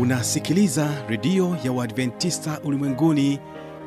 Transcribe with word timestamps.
unasikiliza 0.00 0.88
redio 1.08 1.56
ya 1.64 1.72
uadventista 1.72 2.60
ulimwenguni 2.64 3.38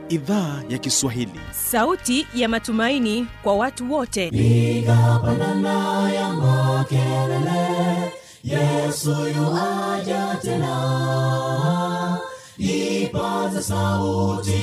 idhaa 0.10 0.62
ya 0.70 0.78
kiswahili. 0.78 1.40
Sauti 1.52 2.28
ya 2.36 2.50
matumaini 2.50 3.28
kwa 3.44 3.56
watu 3.56 3.94
wote. 3.94 4.30
Piga 4.32 5.20
pandana 5.26 6.12
ya 6.12 6.30
makelele 6.34 8.12
yesu 8.44 9.10
yuaja 9.10 10.38
tena. 10.42 12.18
Ipata 12.58 13.62
sauti 13.62 14.54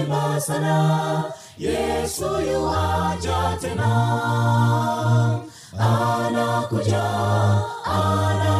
imba 0.00 0.40
sana 0.40 1.24
yesu 1.58 2.24
yuaja 2.24 3.58
tena. 3.60 3.90
Anakuja 5.78 7.02
anakuja 7.84 8.59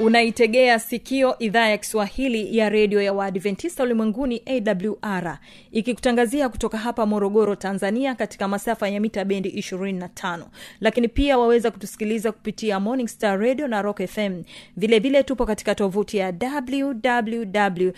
unaitegea 0.00 0.78
sikio 0.78 1.38
idhaa 1.38 1.68
ya 1.68 1.78
kiswahili 1.78 2.56
ya 2.58 2.68
redio 2.68 3.02
ya 3.02 3.12
waadventista 3.12 3.82
ulimwenguni 3.82 4.42
awr 4.46 5.38
ikikutangazia 5.72 6.48
kutoka 6.48 6.78
hapa 6.78 7.06
morogoro 7.06 7.56
tanzania 7.56 8.14
katika 8.14 8.48
masafa 8.48 8.88
ya 8.88 9.00
mita 9.00 9.24
bendi 9.24 9.48
25 9.48 10.44
lakini 10.80 11.08
pia 11.08 11.38
waweza 11.38 11.70
kutusikiliza 11.70 12.32
kupitia 12.32 12.80
morning 12.80 13.08
star 13.08 13.40
radio 13.40 13.68
na 13.68 13.82
rock 13.82 14.06
fm 14.06 14.42
vilevile 14.76 14.98
vile 14.98 15.22
tupo 15.22 15.46
katika 15.46 15.74
tovuti 15.74 16.16
ya 16.16 16.34
www 16.42 17.90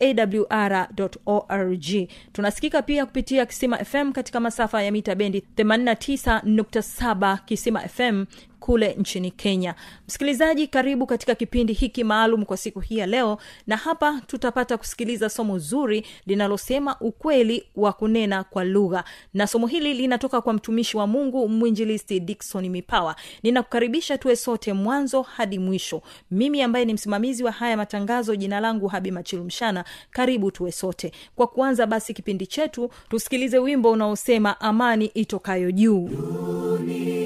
awr 0.00 0.88
org. 1.26 1.84
Tunasikika 2.32 2.82
pia 2.82 3.06
kupitia 3.06 3.46
kisima 3.46 3.78
fm 3.84 4.12
katika 4.12 4.40
masafa 4.40 4.82
ya 4.82 4.92
mita 4.92 5.14
bendi 5.14 5.44
89.7 5.56 7.38
kisima 7.44 7.80
fm 7.80 8.24
kule 8.64 8.94
nchini 8.98 9.30
kenya. 9.30 9.74
Msikilizaji 10.08 10.66
karibu 10.66 11.06
katika 11.06 11.34
kipindi 11.34 11.72
hiki 11.72 12.04
maalum 12.04 12.44
kwa 12.44 12.56
siku 12.56 12.80
hii 12.80 12.98
ya 12.98 13.06
leo 13.06 13.38
na 13.66 13.76
hapa 13.76 14.20
tutapata 14.26 14.76
kusikiliza 14.78 15.28
somo 15.30 15.58
zuri 15.58 16.06
linalosema 16.26 16.96
ukweli 17.00 17.64
wa 17.76 17.92
kunena 17.92 18.44
kwa 18.44 18.64
lugha. 18.64 19.04
Na 19.34 19.46
somo 19.46 19.66
hili 19.66 19.94
linatoka 19.94 20.40
kwa 20.40 20.52
mtumishi 20.52 20.96
wa 20.96 21.06
mungu 21.06 21.48
mwinjilisti 21.48 22.20
dikson 22.20 22.68
mipawa. 22.68 23.16
Ninakukaribisha 23.42 24.18
tuwe 24.18 24.36
sote 24.36 24.72
mwanzo 24.72 25.22
hadi 25.22 25.58
mwisho. 25.58 26.02
Mimi 26.30 26.62
ambaye 26.62 26.84
ni 26.84 26.94
msimamizi 26.94 27.44
wa 27.44 27.52
haya 27.52 27.76
matangazo 27.76 28.36
jina 28.36 28.60
langu 28.60 28.86
habi 28.88 29.10
machilumshana 29.10 29.84
karibu 30.10 30.50
tuwe 30.50 30.72
sote. 30.72 31.12
Kwa 31.36 31.46
kuanza 31.46 31.86
basi 31.86 32.14
kipindi 32.14 32.46
chetu 32.46 32.90
tusikilize 33.08 33.58
wimbo 33.58 33.90
unaosema 33.90 34.60
amani 34.60 35.06
itokayo 35.06 35.70
juu. 35.72 36.08
Duniani 36.08 37.23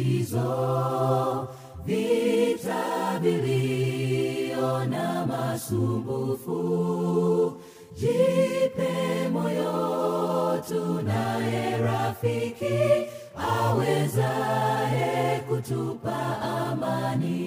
machukizo 0.00 1.48
vita 1.84 3.18
vilio 3.20 4.84
na 4.86 5.26
masumbufu. 5.26 6.60
Jipe 7.96 9.28
moyo 9.32 10.62
tunaye 10.68 11.76
rafiki 11.78 13.06
awezaye 13.60 15.40
kutupa 15.48 16.38
amani. 16.42 17.40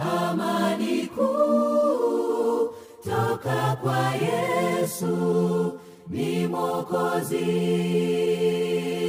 Amani 0.00 1.06
kuu 1.06 2.70
toka 3.04 3.76
kwa 3.82 4.10
yesu 4.14 5.78
ni 6.10 6.46
mwokozi 6.46 7.46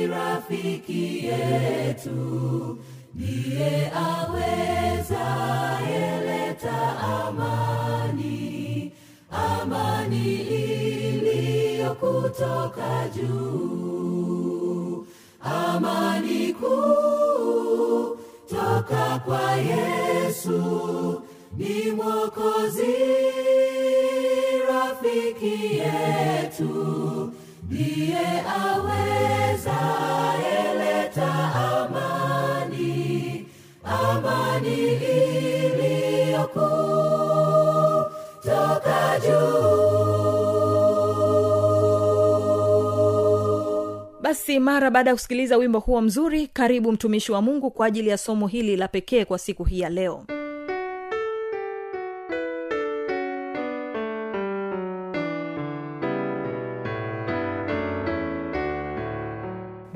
rafiki 0.08 1.26
yetu 1.26 2.78
ndiye 3.16 3.92
aweza 3.96 5.26
yeleta 5.92 7.00
amani. 7.00 8.92
Amani 9.32 10.36
iliyo 10.42 11.96
kutoka 11.96 13.08
juu. 13.16 15.06
Amani 15.42 16.54
kuu 16.54 18.18
toka 18.50 19.20
kwa 19.26 19.52
yesu. 19.52 21.22
Ni 21.58 21.92
mwokozi 21.92 22.96
rafiki 25.04 25.78
yetu 25.78 27.34
ndiye 27.70 28.20
aweza 28.64 29.80
yeleta 30.46 31.34
amani 31.56 33.46
amani 33.84 34.78
iliyokuu 36.44 36.59
toka 38.44 39.20
juu. 39.24 39.80
Basi 44.22 44.59
mara 44.59 44.92
baada 44.92 45.09
ya 45.09 45.16
kusikiliza 45.16 45.58
wimbo 45.58 45.80
huo 45.80 46.02
mzuri 46.02 46.48
karibu 46.48 46.92
mtumishi 46.92 47.32
wa 47.32 47.42
mungu 47.42 47.72
kwa 47.72 47.86
ajili 47.88 48.09
ya 48.09 48.18
somo 48.18 48.48
hili 48.48 48.76
la 48.78 48.88
pekee 48.88 49.26
kwa 49.26 49.38
siku 49.40 49.64
hii 49.64 49.80
ya 49.80 49.90
leo 49.90 50.24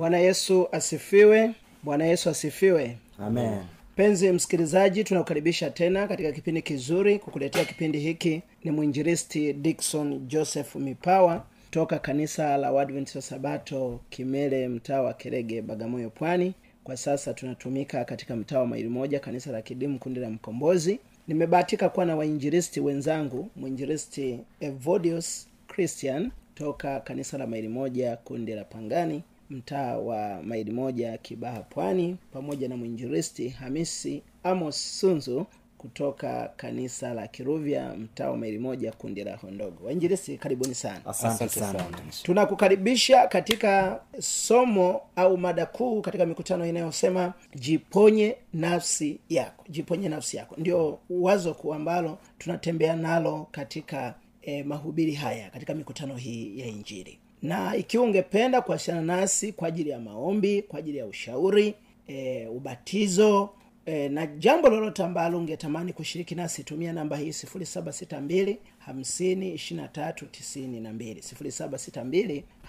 bwana 0.03 0.18
yesu 0.18 0.68
asifiwe. 0.72 1.52
Bwana 1.84 2.06
yesu 2.06 2.30
asifiwe. 2.30 2.97
Amen. 3.19 3.59
Mpenzi 3.94 4.31
msikilizaji 4.31 5.03
tunakukaribisha 5.03 5.69
tena 5.69 6.08
katika 6.08 6.31
kipindi 6.31 6.62
kizuri 6.62 7.19
kukuletea 7.19 7.66
kipindi 7.66 8.00
hiki. 8.00 8.42
Ni 8.63 8.72
mwinjilisti 8.72 9.53
dikson 9.53 10.19
joseph 10.28 10.75
mipawa 10.75 11.46
toka 11.72 12.00
kanisa 12.00 12.58
la 12.58 12.72
wadventista 12.72 13.22
sabato 13.22 14.00
kimele 14.09 14.68
mtaa 14.68 15.02
wa 15.02 15.13
kerege 15.13 15.62
bagamoyo 15.62 16.09
pwani. 16.09 16.53
Kwa 16.84 16.97
sasa 16.97 17.34
tunatumika 17.34 18.06
katika 18.06 18.36
mtaa 18.36 18.59
wa 18.59 18.66
maili 18.68 18.90
moja 18.90 19.19
kanisa 19.19 19.52
la 19.52 19.62
kidimu 19.62 20.00
kundi 20.00 20.19
la 20.19 20.30
mkombozi. 20.30 21.00
Nimebahatika 21.28 21.90
kuwa 21.90 22.06
na 22.06 22.16
wainjilisti 22.16 22.80
wenzangu 22.80 23.50
mwinjilisti 23.56 24.40
evodius 24.59 25.47
christian 25.68 26.31
toka 26.56 27.00
kanisa 27.00 27.38
la 27.38 27.47
maili 27.47 27.68
moja 27.68 28.18
kundi 28.18 28.53
la 28.53 28.63
pangani 28.63 29.24
mtaa 29.53 29.97
wa 29.97 30.44
maili 30.44 30.72
moja 30.72 31.18
kibaha 31.18 31.59
pwani 31.59 32.18
pamoja 32.31 32.68
na 32.69 32.78
mwinjilisti 32.78 33.50
hamisi 33.50 34.24
amos 34.44 35.00
sunzu 35.00 35.46
kutoka 35.78 36.52
kanisa 36.58 37.14
la 37.14 37.28
kiruvya 37.28 37.94
mtaa 37.96 38.30
wa 38.30 38.38
maili 38.38 38.59
moja 38.59 38.92
kundi 38.92 39.24
la 39.24 39.36
hondogo 39.36 39.86
wainjilisti 39.86 40.38
karibuni 40.38 40.75
sana. 40.75 41.06
Asante 41.06 41.50
sana 41.50 41.86
tunakukaribisha 42.24 43.28
katika 43.28 44.01
somo 44.19 45.01
au 45.16 45.38
mada 45.38 45.66
kuu 45.66 46.01
katika 46.01 46.25
mikutano 46.25 46.66
inayosema 46.68 47.33
jiponye 47.56 48.36
nafsi 48.54 49.19
yako 49.30 49.66
jiponye 49.69 50.10
nafsi 50.10 50.38
yako. 50.38 50.56
Ndio 50.57 51.00
wazo 51.10 51.54
kuu 51.54 51.74
ambalo 51.74 52.18
tunatembea 52.38 52.95
nalo 52.95 53.48
katika 53.51 54.16
eh, 54.42 54.66
mahubiri 54.66 55.13
haya 55.13 55.50
katika 55.50 55.74
mikutano 55.74 56.16
hii 56.16 56.60
ya 56.60 56.66
injili 56.66 57.19
na 57.44 57.75
ikiwa 57.75 58.04
ungependa 58.04 58.62
kuwasiliana 58.62 59.16
nasi 59.18 59.54
kwa 59.54 59.68
ajili 59.68 59.90
ya 59.90 60.00
maombi 60.00 60.62
kwa 60.62 60.80
ajili 60.80 60.98
ya 60.98 61.06
ushauri 61.06 61.74
e, 62.07 62.48
ubatizo 62.48 63.50
e, 63.86 64.10
na 64.10 64.25
jambo 64.28 64.69
lolote 64.69 65.04
ambalo 65.04 65.38
ungetamani 65.38 65.94
kushiriki 65.94 66.36
nasi 66.36 66.63
tumia 66.63 66.94
namba 66.94 67.18
hii 67.18 67.30
762 67.30 68.57
5 68.90 69.54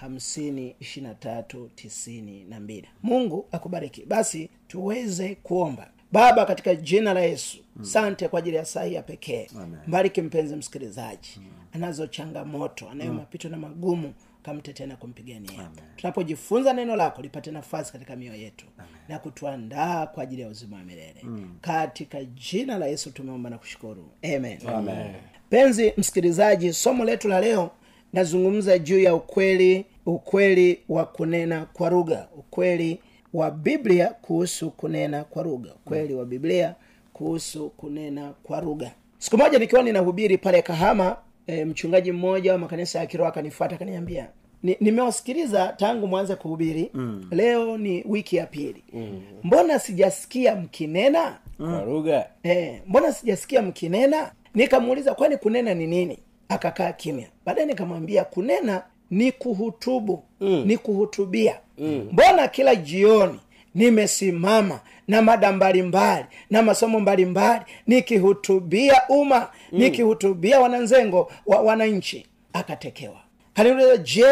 762 0.03 2.85
mungu 3.03 3.47
akubariki. 3.53 4.05
Basi 4.07 4.51
tuweze 4.69 5.35
kuomba. 5.35 5.91
Baba 6.13 6.47
katika 6.47 6.75
jina 6.75 7.15
la 7.15 7.21
yesu 7.21 7.59
sante 7.83 8.29
kwa 8.29 8.39
ajili 8.39 8.57
ya 8.57 8.65
saa 8.65 8.85
hii 8.85 8.95
ya 8.95 9.03
pekee. 9.03 9.49
Mbariki 9.87 10.23
mpenzi 10.23 10.57
msikilizaji. 10.57 11.41
Anazo 11.73 12.07
changamoto 12.07 12.89
anayo 12.91 13.13
mapito 13.13 13.49
na 13.49 13.57
magumu 13.57 14.15
kamtetee 14.49 14.87
na 14.87 14.97
kumpigania 14.97 15.71
tunapojifunza 15.97 16.73
neno 16.73 16.97
lako 16.97 17.23
lipate 17.23 17.51
nafasi 17.51 17.93
katika 17.93 18.17
mioyo 18.17 18.41
yetu 18.41 18.67
na 19.09 19.19
kutuandaa 19.19 20.07
kwa 20.07 20.23
ajili 20.23 20.43
ya 20.43 20.49
uzima 20.49 20.77
wa 20.77 20.83
milele. 20.85 21.25
Katika 21.61 22.25
jina 22.25 22.79
la 22.79 22.87
yesu 22.87 23.11
tumeomba 23.11 23.51
na 23.51 23.59
kushukuru. 23.59 24.11
Amen, 24.23 24.59
amen. 24.67 25.15
penzi 25.51 25.93
msikilizaji 25.97 26.73
somo 26.73 27.05
letu 27.05 27.29
la 27.29 27.41
leo 27.41 27.71
nazungumza 28.13 28.79
juu 28.79 28.99
ya 29.01 29.15
ukweli 29.15 29.87
ukweli 30.07 30.81
wa 30.89 31.05
kunena 31.07 31.67
kwa 31.73 31.91
lugha. 31.91 32.29
Ukweli 32.37 33.01
wa 33.35 33.51
biblia 33.51 34.07
kuhusu 34.09 34.71
kunena 34.71 35.25
kwa 35.25 35.43
lugha. 35.43 35.73
Ukweli 35.75 36.15
wa 36.15 36.25
biblia 36.25 36.75
kuhusu 37.13 37.71
kunena 37.71 38.33
kwa 38.43 38.61
lugha. 38.61 38.91
Siku 39.19 39.39
moja 39.39 39.59
nikiwa 39.59 39.83
ninahubiri 39.83 40.39
pale 40.39 40.63
kahama 40.63 41.17
e, 41.47 41.65
mchungaji 41.65 42.13
mmoja 42.13 42.53
wa 42.53 42.59
makanisa 42.59 42.99
ya 42.99 43.07
kiroho 43.07 43.29
akanifuata 43.29 43.75
akaniambia 43.75 44.29
"Ni- 44.63 44.77
nimewasikiliza 44.81 45.75
tangu 45.77 46.07
mwanze 46.07 46.35
kuhubiri 46.37 46.91
mm. 46.95 47.27
leo 47.31 47.79
ni 47.79 48.05
wiki 48.09 48.37
ya 48.37 48.47
pili 48.47 48.85
mm. 48.93 49.23
mbona 49.45 49.79
sijasikia 49.79 50.57
mkinena 50.57 51.39
kwa 51.57 51.83
lugha 51.85 52.27
e, 52.45 52.83
mbona 52.87 53.13
sijasikia 53.13 53.63
mkinena 53.63 54.33
nikamuuliza 54.55 55.15
kwani 55.15 55.37
kunena 55.37 55.75
ni 55.75 55.87
nini 55.87 56.19
akakaa 56.49 56.93
kimya 56.93 57.27
baadaye 57.47 57.67
nikamwambia 57.67 58.25
kunena 58.25 58.83
ni 59.11 59.33
kuhutubu 59.33 60.23
mm. 60.41 60.63
ni 60.67 60.79
kuhutubia 60.79 61.61
mm. 61.79 62.09
mbona 62.13 62.49
kila 62.49 62.75
jioni 62.77 63.41
nimesimama 63.75 64.81
na 65.09 65.23
mada 65.23 65.53
mbalimbali 65.53 66.25
na 66.51 66.63
masomo 66.63 67.01
mbalimbali 67.01 67.63
nikihutubia 67.87 69.03
umma 69.09 69.39
mm. 69.73 69.79
nikihutubia 69.79 70.61
wananzengo 70.61 71.33
wa 71.47 71.61
wananchi. 71.61 72.27
Akatekewa. 72.53 73.17
Kaniuliza 73.55 73.97
je 73.97 74.27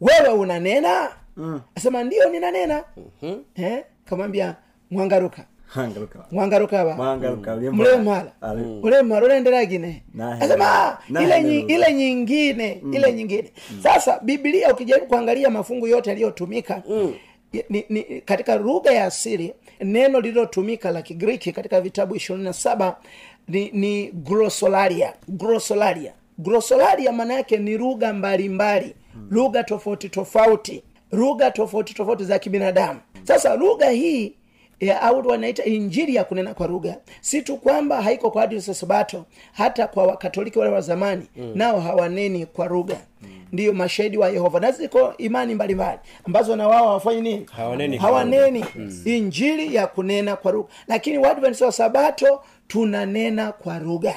wewe 0.00 0.28
unanena? 0.28 1.08
Mm. 1.36 1.60
asema 1.74 2.04
ndio 2.04 2.28
ninanena. 2.30 2.84
Mm-hmm. 2.96 3.44
eh, 3.64 3.84
kamwambia 4.04 4.54
mwangaruka. 4.90 5.44
Hangaruka 5.66 6.18
mwangaruka 6.30 6.84
ba 6.84 6.94
mwangaruka 6.96 7.56
mlemala 7.56 8.32
ulemala 8.82 9.26
ulendelagine 9.26 10.02
asema 10.40 10.98
ile, 11.08 11.42
nyi, 11.42 11.60
lugha. 11.62 11.74
ile 11.74 11.94
nyingine 11.94 12.82
ile 12.92 13.12
nyingine. 13.12 13.52
Sasa 13.82 14.20
biblia 14.22 14.72
ukijaribu 14.72 15.06
kuangalia 15.06 15.50
mafungu 15.50 15.86
yote 15.86 16.10
yaliyotumika 16.10 16.82
ni, 17.70 17.84
ni, 17.88 18.02
katika 18.20 18.56
lugha 18.56 18.92
ya 18.92 19.04
asili 19.04 19.54
neno 19.80 20.20
lililotumika 20.20 20.90
la 20.90 21.02
kigiriki 21.02 21.52
katika 21.52 21.80
vitabu 21.80 22.16
ishirini 22.16 22.44
na 22.44 22.52
saba 22.52 22.96
ni, 23.48 23.70
ni 23.70 24.06
grosolaria 24.12 25.12
grosolaria 25.28 26.12
grosolaria 26.38 27.12
maana 27.12 27.34
yake 27.34 27.56
ni 27.56 27.78
lugha 27.78 28.12
mbalimbali 28.12 28.94
lugha 29.30 29.64
tofauti 29.64 30.08
tofauti 30.08 30.82
lugha 31.12 31.50
tofauti 31.50 31.94
tofauti 31.94 32.24
za 32.24 32.38
kibinadamu. 32.38 33.00
Sasa 33.24 33.56
lugha 33.56 33.90
hii 33.90 34.34
ya, 34.80 35.02
au 35.02 35.28
wanaita 35.28 35.64
injili 35.64 36.14
ya 36.14 36.24
kunena 36.24 36.54
kwa 36.54 36.66
lugha. 36.66 36.96
Si 37.20 37.42
tu 37.42 37.56
kwamba 37.56 38.02
haiko 38.02 38.30
kwa 38.30 38.60
sabato 38.60 39.24
hata 39.52 39.86
kwa 39.86 40.04
wakatoliki 40.06 40.58
wale 40.58 40.70
wa 40.72 40.80
zamani 40.80 41.26
mm. 41.36 41.52
nao 41.54 41.80
hawaneni 41.80 42.46
kwa 42.46 42.66
lugha. 42.66 42.96
Mm. 43.22 43.28
Ndiyo 43.52 43.72
mashahidi 43.72 44.18
wa 44.18 44.28
yehova. 44.28 44.60
Na 44.60 44.70
ziko 44.72 45.14
imani 45.18 45.54
mbalimbali 45.54 45.98
ambazo 46.24 46.56
na 46.56 46.68
wao 46.68 46.86
hawafanyi 46.86 47.20
nini? 47.20 47.46
Hawaneni 47.56 47.96
hawaneni. 47.96 48.60
hawaneni 48.60 48.98
injili 49.04 49.74
ya 49.74 49.86
kunena 49.86 50.36
kwa 50.36 50.52
lugha. 50.52 50.68
Lakini 50.88 51.18
waadventista 51.18 51.66
wa 51.66 51.72
sabato 51.72 52.40
tunanena 52.68 53.52
kwa 53.52 53.78
lugha. 53.78 54.14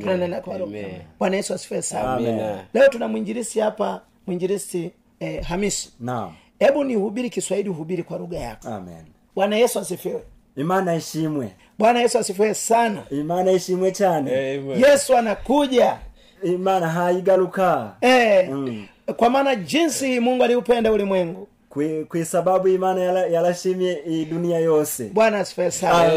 Tunanena 0.00 0.40
kwa 0.40 0.58
lugha. 0.58 0.78
Bwana 1.18 1.36
yesu 1.36 1.54
asifiwe 1.54 1.82
sana. 1.82 2.64
Leo 2.74 2.88
tuna 2.88 3.08
mwinjilisi 3.08 3.60
hapa 3.60 4.02
mwinjilisi 4.26 4.90
eh, 5.20 5.42
hamisi. 5.44 5.92
Naam. 6.00 6.32
Hebu 6.58 6.84
ni 6.84 6.96
uhubiri 6.96 7.30
kiswahili 7.30 7.68
uhubiri 7.68 8.02
kwa 8.02 8.18
lugha 8.18 8.38
yako. 8.38 8.68
Amen. 8.68 9.04
Bwana 9.34 9.56
yesu 9.56 9.78
asifiwe. 9.78 10.22
Imana 10.56 10.94
ishimwe. 10.96 11.48
Bwana 11.78 12.00
yesu 12.00 12.18
asifiwe 12.18 12.54
sana. 12.54 13.02
Imana 13.10 13.52
ishimwe 13.52 13.92
chane. 13.92 14.30
Amen. 14.58 14.84
yesu 14.84 15.16
anakuja 15.16 15.98
imana 16.42 16.88
haigaruka 16.88 17.92
eh, 18.00 18.48
Mm. 18.50 18.84
kwa 19.16 19.30
maana 19.30 19.54
jinsi 19.54 20.20
mungu 20.20 20.44
aliupenda 20.44 20.92
ulimwengu. 20.92 21.48
Kwi- 21.70 22.04
kwi 22.04 22.24
sababu 22.24 22.68
imana 22.68 23.00
yala- 23.00 23.26
yarashimye 23.26 24.02
yala 24.06 24.24
dunia 24.24 24.58
yose. 24.58 25.04
Bwana 25.12 25.38
asifiwe 25.38 25.70
sana. 25.70 26.12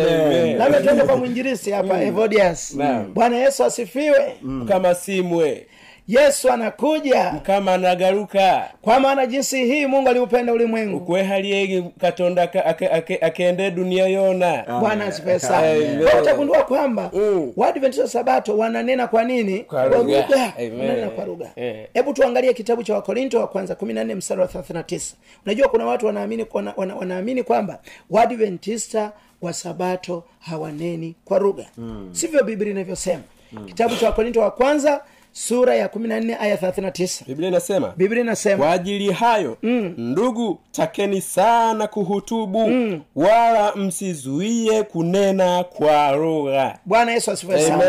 Labda 0.58 0.82
tuende 0.82 1.04
kwa 1.04 1.18
mwinjirisi 1.18 1.72
hapa 1.72 2.04
evodias. 2.04 2.74
Mm. 2.76 3.12
bwana 3.14 3.38
yesu 3.38 3.64
asifiwe. 3.64 4.34
Kama 4.68 4.96
simwe 4.96 5.68
yesu 6.08 6.50
anakuja. 6.52 7.32
Kama 7.44 7.74
anagaruka. 7.74 8.70
Kwa 8.82 9.00
maana 9.00 9.26
jinsi 9.26 9.66
hii 9.66 9.86
mungu 9.86 10.10
aliupenda 10.10 10.54
ulimwengu. 10.54 10.98
Ukwehaliegi 10.98 11.84
katonda 12.00 12.44
akende 12.44 13.26
ake, 13.26 13.72
dunia 13.72 14.08
yona. 14.08 14.64
Bwana 14.80 15.12
sana. 15.40 15.78
Utagundua 16.22 16.64
kwamba 16.64 17.12
Mm. 17.14 17.54
waadventista 17.58 18.08
sabato 18.08 18.58
wananena 18.58 19.08
kwa 19.08 19.24
nini? 19.24 19.60
Kwa 19.60 19.86
lugha. 19.86 20.54
Wananena 20.58 21.10
kwa 21.10 21.26
lugha. 21.26 21.50
Eh. 21.56 21.88
hebu 21.94 22.14
tuangalie 22.14 22.54
kitabu 22.54 22.84
cha 22.84 22.94
wakorinto 22.94 23.40
wa 23.40 23.48
kwanza 23.48 23.76
kumi 23.76 23.94
na 23.94 24.04
nne 24.04 24.16
mstari 24.16 24.42
wa 24.42 24.48
thelathina 24.48 24.84
tisa. 24.84 25.16
Unajua 25.46 25.68
kuna 25.68 25.86
watu 25.86 26.06
wanaamini 26.06 26.46
wana, 26.54 26.74
wana, 26.78 26.96
wanaamini 26.96 27.44
kwamba 27.44 27.80
waadventista 28.10 29.12
wa 29.42 29.54
sabato 29.54 30.24
hawaneni 30.40 31.16
kwa 31.26 31.40
lugha. 31.40 31.66
Mm. 31.78 32.10
sivyo 32.12 32.44
biblia 32.44 32.72
inavyosema. 32.72 33.24
Mm. 33.52 33.66
kitabu 33.66 33.96
cha 33.96 34.06
wakorinto 34.06 34.40
wa 34.42 34.52
kwanza 34.52 35.02
sura 35.34 35.76
ya 35.76 35.88
kumi 35.90 36.08
na 36.08 36.20
nne 36.20 36.38
aya 36.40 36.58
thelathina 36.58 36.92
tisa. 36.92 37.26
Biblia 37.28 37.48
inasema 37.50 37.94
biblia 37.98 38.22
inasema 38.22 38.58
kwa 38.58 38.72
ajili 38.72 39.12
hayo 39.12 39.58
mm. 39.64 39.94
ndugu 39.98 40.60
takeni 40.72 41.22
sana 41.22 41.88
kuhutubu 41.88 42.68
mm. 42.68 43.02
wala 43.16 43.76
msizuie 43.76 44.84
kunena 44.84 45.64
kwa 45.64 46.12
lugha. 46.12 46.78
Bwana 46.86 47.12
yesu 47.12 47.32
asifiwe 47.32 47.62
sana. 47.62 47.84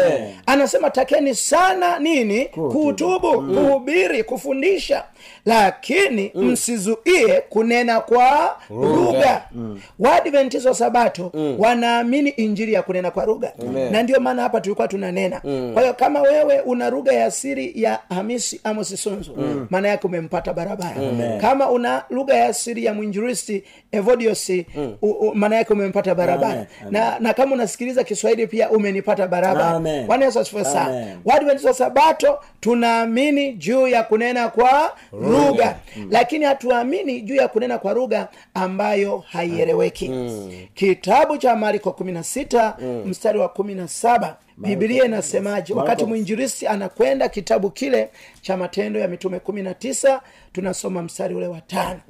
Anasema 0.46 0.90
takeni 0.90 1.34
sana 1.34 1.98
nini? 1.98 2.44
Kuhutubu. 2.44 3.32
Kuhubiri 3.32 4.24
kufundisha. 4.24 5.04
Lakini 5.46 6.30
msizuie 6.34 7.40
kunena 7.48 8.00
kwa 8.00 8.56
lugha. 8.70 9.42
waadventist 9.98 10.66
wa 10.66 10.74
sabato 10.74 11.32
wanaamini 11.58 12.30
injili 12.30 12.72
ya 12.72 12.82
kunena 12.82 13.10
kwa 13.10 13.26
lugha. 13.26 13.52
Na 13.90 14.02
ndio 14.02 14.20
maana 14.20 14.42
hapa 14.42 14.60
tulikuwa 14.60 14.88
tunanena. 14.88 15.40
Kwa 15.72 15.82
hiyo 15.82 15.94
kama 15.94 16.20
wewe 16.22 16.60
una 16.60 16.90
lugha 16.90 17.12
ya 17.12 17.30
asili 17.32 17.82
ya 17.82 17.98
hamisi 18.08 18.60
amos 18.64 19.02
sunzu 19.02 19.36
maana 19.70 19.88
yake 19.88 20.06
umempata 20.06 20.52
barabara. 20.52 20.96
Kama 21.40 21.70
una 21.70 22.04
lugha 22.10 22.34
ya 22.34 22.46
asili 22.46 22.84
ya 22.84 22.94
mwinjilisti 22.94 23.64
evodiosi 23.92 24.66
maana 25.34 25.56
yake 25.56 25.72
umempata 25.72 26.14
barabara. 26.14 26.52
Amen. 26.52 26.66
Amen. 26.80 26.92
na, 26.92 27.18
na 27.18 27.34
kama 27.34 27.54
unasikiliza 27.54 28.04
kiswahili 28.04 28.46
pia 28.46 28.70
umenipata 28.70 29.28
barabara. 29.28 29.80
Bwana 30.06 30.24
yesu 30.24 30.40
asifiwe 30.40 30.64
sana. 30.64 31.16
Amen. 31.24 31.66
wa 31.66 31.74
sabato 31.74 32.38
tunaamini 32.60 33.52
juu 33.52 33.86
ya 33.88 34.02
kunena 34.02 34.48
kwa 34.48 34.96
lugha. 35.12 35.76
lakini 36.10 36.44
hatuamini 36.44 37.20
juu 37.20 37.34
ya 37.34 37.48
kunena 37.48 37.78
kwa 37.78 37.92
lugha 37.92 38.28
ambayo 38.54 39.18
haieleweki. 39.32 40.10
Kitabu 40.74 41.36
cha 41.38 41.56
mariko 41.56 41.90
16 41.90 43.06
mstari 43.06 43.38
wa 43.38 43.46
17 43.48 44.34
biblia 44.56 45.04
inasemaje? 45.04 45.74
Wakati 45.74 46.04
mwinjirisi 46.04 46.66
anakwenda 46.66 47.28
kitabu 47.28 47.70
kile 47.70 48.10
cha 48.42 48.56
matendo 48.56 49.00
ya 49.00 49.08
mitume 49.08 49.38
19 49.38 50.20
tunasoma 50.52 51.02
mstari 51.02 51.34
ule 51.34 51.46
wa 51.46 51.60
tano. 51.60 52.00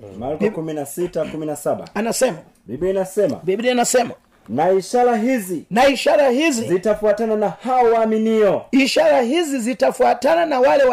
Kumi 0.51 0.73
na 0.75 0.87
kumi 1.33 1.47
na 1.47 1.57
saba. 1.57 1.85
Anasema 1.95 2.39
biblia 2.67 2.91
inasema 2.91 3.41
biblia 3.43 3.73
inasema 3.73 4.11
na 4.49 4.71
ishara 4.73 5.17
hizi 5.17 5.65
na 5.71 5.87
ishara 5.89 6.29
hizi 6.29 6.69
zitafuatana 6.69 7.37
na 7.37 7.49
hao 7.49 7.85
waaminio. 7.85 8.63
Ishara 8.71 9.21
hizi 9.21 9.59
zitafuatana 9.59 10.47
na 10.47 10.61
wale 10.61 10.85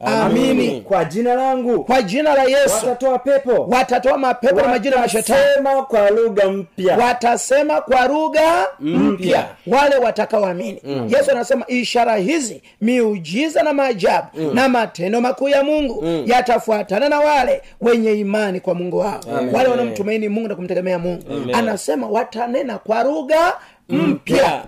wanaoamini 0.00 0.80
kwa 0.80 1.04
jina 1.04 1.34
langu. 1.34 1.84
Kwa 1.84 2.02
jina 2.02 2.34
la 2.34 2.42
yesu. 2.42 2.74
Watatoa 2.86 3.18
pepo. 3.18 3.66
Watatoa 3.70 4.18
mapepo 4.18 4.60
na 4.60 4.68
majina 4.68 4.96
ya 4.96 5.02
mashetani 5.02 5.40
watasema 5.40 5.82
kwa 5.82 6.10
lugha 6.10 6.48
mpya. 6.50 6.96
Watasema 6.96 7.80
kwa 7.80 8.06
lugha 8.08 8.66
mpya. 8.80 9.46
wale 9.66 9.96
watakaoamini. 9.96 10.82
Yesu 11.08 11.30
anasema 11.30 11.64
ishara 11.68 12.16
hizi 12.16 12.62
miujiza 12.80 13.62
na 13.62 13.72
maajabu 13.72 14.28
na 14.54 14.68
matendo 14.68 15.20
makuu 15.20 15.48
ya 15.48 15.64
mungu 15.64 16.04
yatafuatana 16.26 17.08
na 17.08 17.20
wale 17.20 17.62
wenye 17.80 18.12
imani 18.12 18.60
kwa 18.60 18.74
mungu 18.74 18.98
wao. 18.98 19.20
Wale 19.52 19.68
wanaomtumaini 19.68 20.28
mungu 20.28 20.48
na 20.48 20.54
kumtegemea 20.54 20.98
mungu. 20.98 21.22
Anasema 21.52 22.06
watanena 22.08 22.78
kwa 22.78 23.02
lugha 23.02 23.54
mpya. 23.88 24.62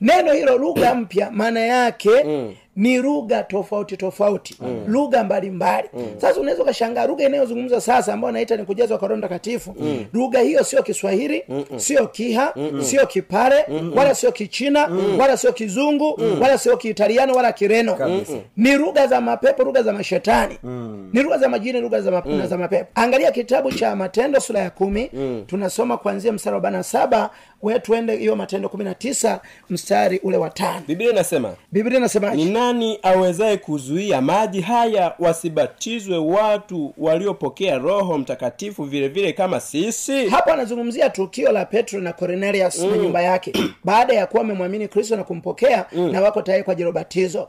neno 0.00 0.32
hilo 0.32 0.58
lugha 0.58 0.94
mpya 0.94 1.30
maana 1.30 1.60
yake 1.60 2.10
ni 2.76 2.98
lugha 2.98 3.42
tofauti 3.42 3.96
tofauti 3.96 4.56
lugha 4.86 5.24
mbalimbali. 5.24 5.88
Sasa 6.18 6.40
unaweza 6.40 6.62
ukashangaa 6.62 7.06
lugha 7.06 7.24
inayozungumza 7.26 7.80
sasa 7.80 8.14
ambayo 8.14 8.32
naita 8.32 8.56
ni 8.56 8.64
kujazwa 8.64 8.98
kwa 8.98 9.08
roho 9.08 9.18
mtakatifu. 9.18 9.74
Lugha 10.12 10.40
hiyo 10.40 10.64
sio 10.64 10.82
kiswahili 10.82 11.44
sio 11.76 12.06
kiha 12.06 12.54
sio 12.80 13.06
kipare 13.06 13.64
wala 13.96 14.14
sio 14.14 14.32
kichina 14.32 14.88
wala 15.18 15.36
sio 15.36 15.52
kizungu 15.52 16.20
wala 16.40 16.58
sio 16.58 16.76
kiitaliano 16.76 17.34
wala 17.34 17.52
kireno. 17.52 17.96
Ni 18.56 18.76
lugha 18.76 19.06
za 19.06 19.20
mapepo 19.20 19.62
lugha 19.64 19.82
za 19.82 19.92
mashetani. 19.92 20.58
Ni 21.12 21.22
lugha 21.22 21.38
za 21.38 21.48
majini 21.48 21.80
lugha 21.80 22.00
za, 22.00 22.10
map- 22.10 22.26
na 22.38 22.46
za 22.46 22.58
mapepo. 22.58 22.86
Angalia 22.94 23.32
kitabu 23.32 23.72
cha 23.72 23.96
matendo 23.96 24.40
sura 24.40 24.60
ya 24.60 24.70
kumi. 24.70 25.10
Tunasoma 25.46 25.96
kuanzia 25.96 26.32
mstari 26.32 26.52
wa 26.52 26.56
arobaini 26.56 26.76
na 26.76 26.82
saba. 26.82 27.30
We 27.62 27.78
tuende 27.78 28.16
hiyo 28.16 28.36
matendo 28.36 28.68
kumi 28.68 28.84
na 28.84 28.94
tisa 28.94 29.40
mstari 29.70 30.18
ule 30.18 30.36
wa 30.36 30.50
tano. 30.50 30.82
Biblia 30.86 31.10
inasema 31.10 31.52
biblia 31.72 31.98
inasemaje 31.98 32.44
ni 32.44 32.50
nani 32.62 32.98
awezaye 33.02 33.56
kuzuia 33.56 34.20
maji 34.20 34.60
haya 34.60 35.12
wasibatizwe 35.18 36.18
watu 36.18 36.94
waliopokea 36.98 37.78
roho 37.78 38.18
mtakatifu 38.18 38.84
vile 38.84 39.08
vile 39.08 39.32
kama 39.32 39.60
sisi? 39.60 40.28
Hapo 40.28 40.52
anazungumzia 40.52 41.10
tukio 41.10 41.52
la 41.52 41.64
petro 41.64 42.00
na 42.00 42.12
cornelius 42.12 42.78
na 42.78 42.96
nyumba 42.96 43.22
yake. 43.22 43.52
Baada 43.84 44.14
ya 44.14 44.26
kuwa 44.26 44.42
wamemwamini 44.42 44.88
kristo 44.88 45.16
na 45.16 45.24
kumpokea 45.24 45.86
na 46.12 46.20
wako 46.20 46.42
tayari 46.42 46.64
kwa 46.64 46.74
ya 46.78 46.88
ubatizo 46.88 47.48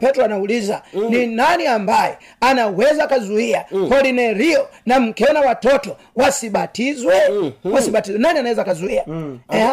petro 0.00 0.24
anauliza 0.24 0.82
ni 1.10 1.26
nani 1.26 1.66
ambaye 1.66 2.18
anaweza 2.40 3.04
akazuia 3.04 3.64
kornelio 3.88 4.68
na 4.86 5.00
mkeo 5.00 5.32
na 5.32 5.40
watoto 5.40 5.96
wasibatizwe? 6.16 7.14
Wasibatizwe. 7.64 8.20
Nani 8.20 8.38
anaweza 8.38 8.62
akazuia? 8.62 9.04
Eh, 9.52 9.70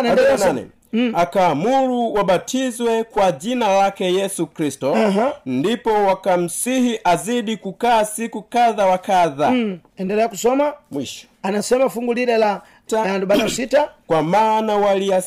nane. 0.94 1.12
akaamuru 1.16 2.14
wabatizwe 2.14 3.04
kwa 3.04 3.32
jina 3.32 3.68
lake 3.78 4.14
yesu 4.14 4.48
kristo. 4.48 4.96
Aha. 4.96 5.34
ndipo 5.46 5.90
wakamsihi 5.94 7.00
azidi 7.04 7.58
kukaa 7.58 8.06
siku 8.06 8.42
kadha 8.42 8.86
wa 8.86 8.98
kadha. 8.98 9.52
Mm, 9.52 9.80
endelea 9.98 10.28
kusoma. 10.28 10.74
Mwisho. 10.92 11.28
Anasema 11.44 11.90
fungu 11.90 12.14
lile 12.14 12.38
la 12.38 12.62
sita. 13.50 13.90
Kwa 14.08 14.24
maana 14.24 14.76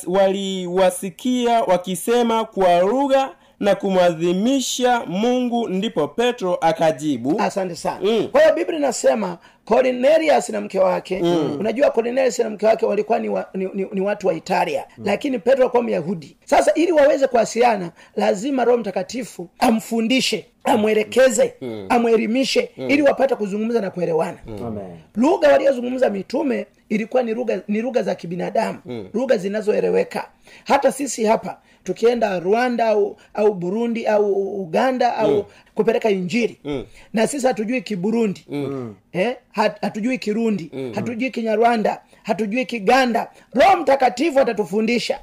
waliwasikia 0.07 1.63
wakisema 1.63 2.45
kwa 2.45 2.79
lugha 2.81 3.29
na 3.63 3.75
kumwadhimisha 3.75 5.03
mungu 5.07 5.69
ndipo 5.69 6.09
petro 6.09 6.55
akajibu 6.55 7.41
asante 7.41 7.77
sana 7.77 7.99
Mm. 8.03 8.29
kwa 8.33 8.41
hiyo 8.43 8.55
biblia 8.55 8.79
inasema 8.79 9.39
cornelius 9.65 10.49
na 10.49 10.61
mke 10.61 10.79
wake 10.79 11.21
mm. 11.23 11.57
unajua 11.61 11.91
cornelius 11.91 12.39
na 12.39 12.51
mke 12.51 12.67
wake 12.67 12.87
walikuwa 12.87 13.19
ni, 13.19 13.29
wa, 13.29 13.49
ni, 13.55 13.69
ni, 13.75 13.87
ni 13.93 14.01
watu 14.01 14.27
wa 14.27 14.35
italia 14.35 14.85
mm. 14.99 15.05
lakini 15.07 15.39
petro 15.39 15.63
alikuwa 15.63 15.83
myahudi 15.83 16.37
sasa 16.45 16.75
ili 16.75 16.93
waweze 16.93 17.27
kuwasiliana 17.27 17.91
lazima 18.17 18.65
roho 18.65 18.79
mtakatifu 18.79 19.49
amfundishe 19.59 20.47
amwelekeze 20.65 21.55
mm. 21.61 21.87
amwelimishe 21.89 22.71
mm. 22.77 22.91
ili 22.91 23.03
wapate 23.03 23.35
kuzungumza 23.35 23.81
na 23.81 23.91
kuelewana 23.91 24.39
mm. 24.47 24.79
lugha 25.15 25.49
waliozungumza 25.53 26.11
mitume 26.11 26.67
ilikuwa 26.89 27.23
ni 27.23 27.35
lugha 27.35 27.61
ni 27.69 27.83
lugha 27.83 28.03
za 28.03 28.15
kibinadamu 28.15 28.79
mm. 28.85 29.09
lugha 29.15 29.37
zinazoeleweka 29.37 30.29
hata 30.65 30.93
sisi 30.93 31.25
hapa 31.25 31.59
tukienda 31.85 32.41
rwanda 32.41 32.89
au 32.89 33.17
au 33.35 33.55
burundi 33.55 34.07
au 34.07 34.63
uganda 34.63 35.17
au 35.17 35.37
mm. 35.37 35.45
kupeleka 35.75 36.11
injiri 36.11 36.59
mm. 36.65 36.85
na 37.13 37.27
sisi 37.27 37.47
hatujui 37.47 37.83
kiburundi 37.83 38.45
mm. 38.49 38.95
eh? 39.13 39.37
Hat, 39.53 39.81
hatujui 39.83 40.19
kirundi 40.19 40.71
mm. 40.73 40.93
hatujui 40.95 41.31
kinyarwanda 41.31 42.03
hatujui 42.23 42.65
kiganda 42.67 43.31
roho 43.55 43.77
mtakatifu 43.77 44.41
atatufundisha 44.41 45.19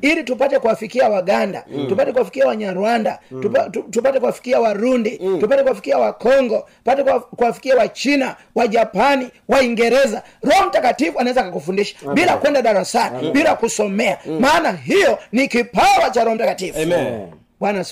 ili 0.00 0.24
tupate 0.24 0.58
kuwafikia 0.58 1.08
waganda 1.08 1.64
mm. 1.74 1.86
tupate 1.88 2.12
kuwafikia 2.12 2.46
wanyarwanda 2.46 3.18
mm. 3.30 3.42
tupa, 3.42 3.70
tupate 3.90 4.20
kuwafikia 4.20 4.60
warundi 4.60 5.18
mm. 5.22 5.40
tupate 5.40 5.62
kuwafikia 5.62 5.98
wakongo 5.98 6.68
pate 6.84 7.02
kuwa- 7.02 7.20
kuwafikia 7.20 7.76
wachina 7.76 8.36
wajapani 8.54 9.28
waingereza 9.48 10.22
roho 10.42 10.66
mtakatifu 10.68 11.18
anaweza 11.18 11.40
akakufundisha 11.40 11.96
bila 12.14 12.36
kwenda 12.36 12.62
darasani 12.62 13.30
bila 13.30 13.54
kusomea 13.56 14.18
maana 14.40 14.72
hiyo 14.72 15.18
ni 15.32 15.48
kipawa 15.48 16.10
cha 16.10 16.24
roho 16.24 16.34
mtakatifu 16.36 16.78
Amen. 16.80 17.26
bwana 17.60 17.84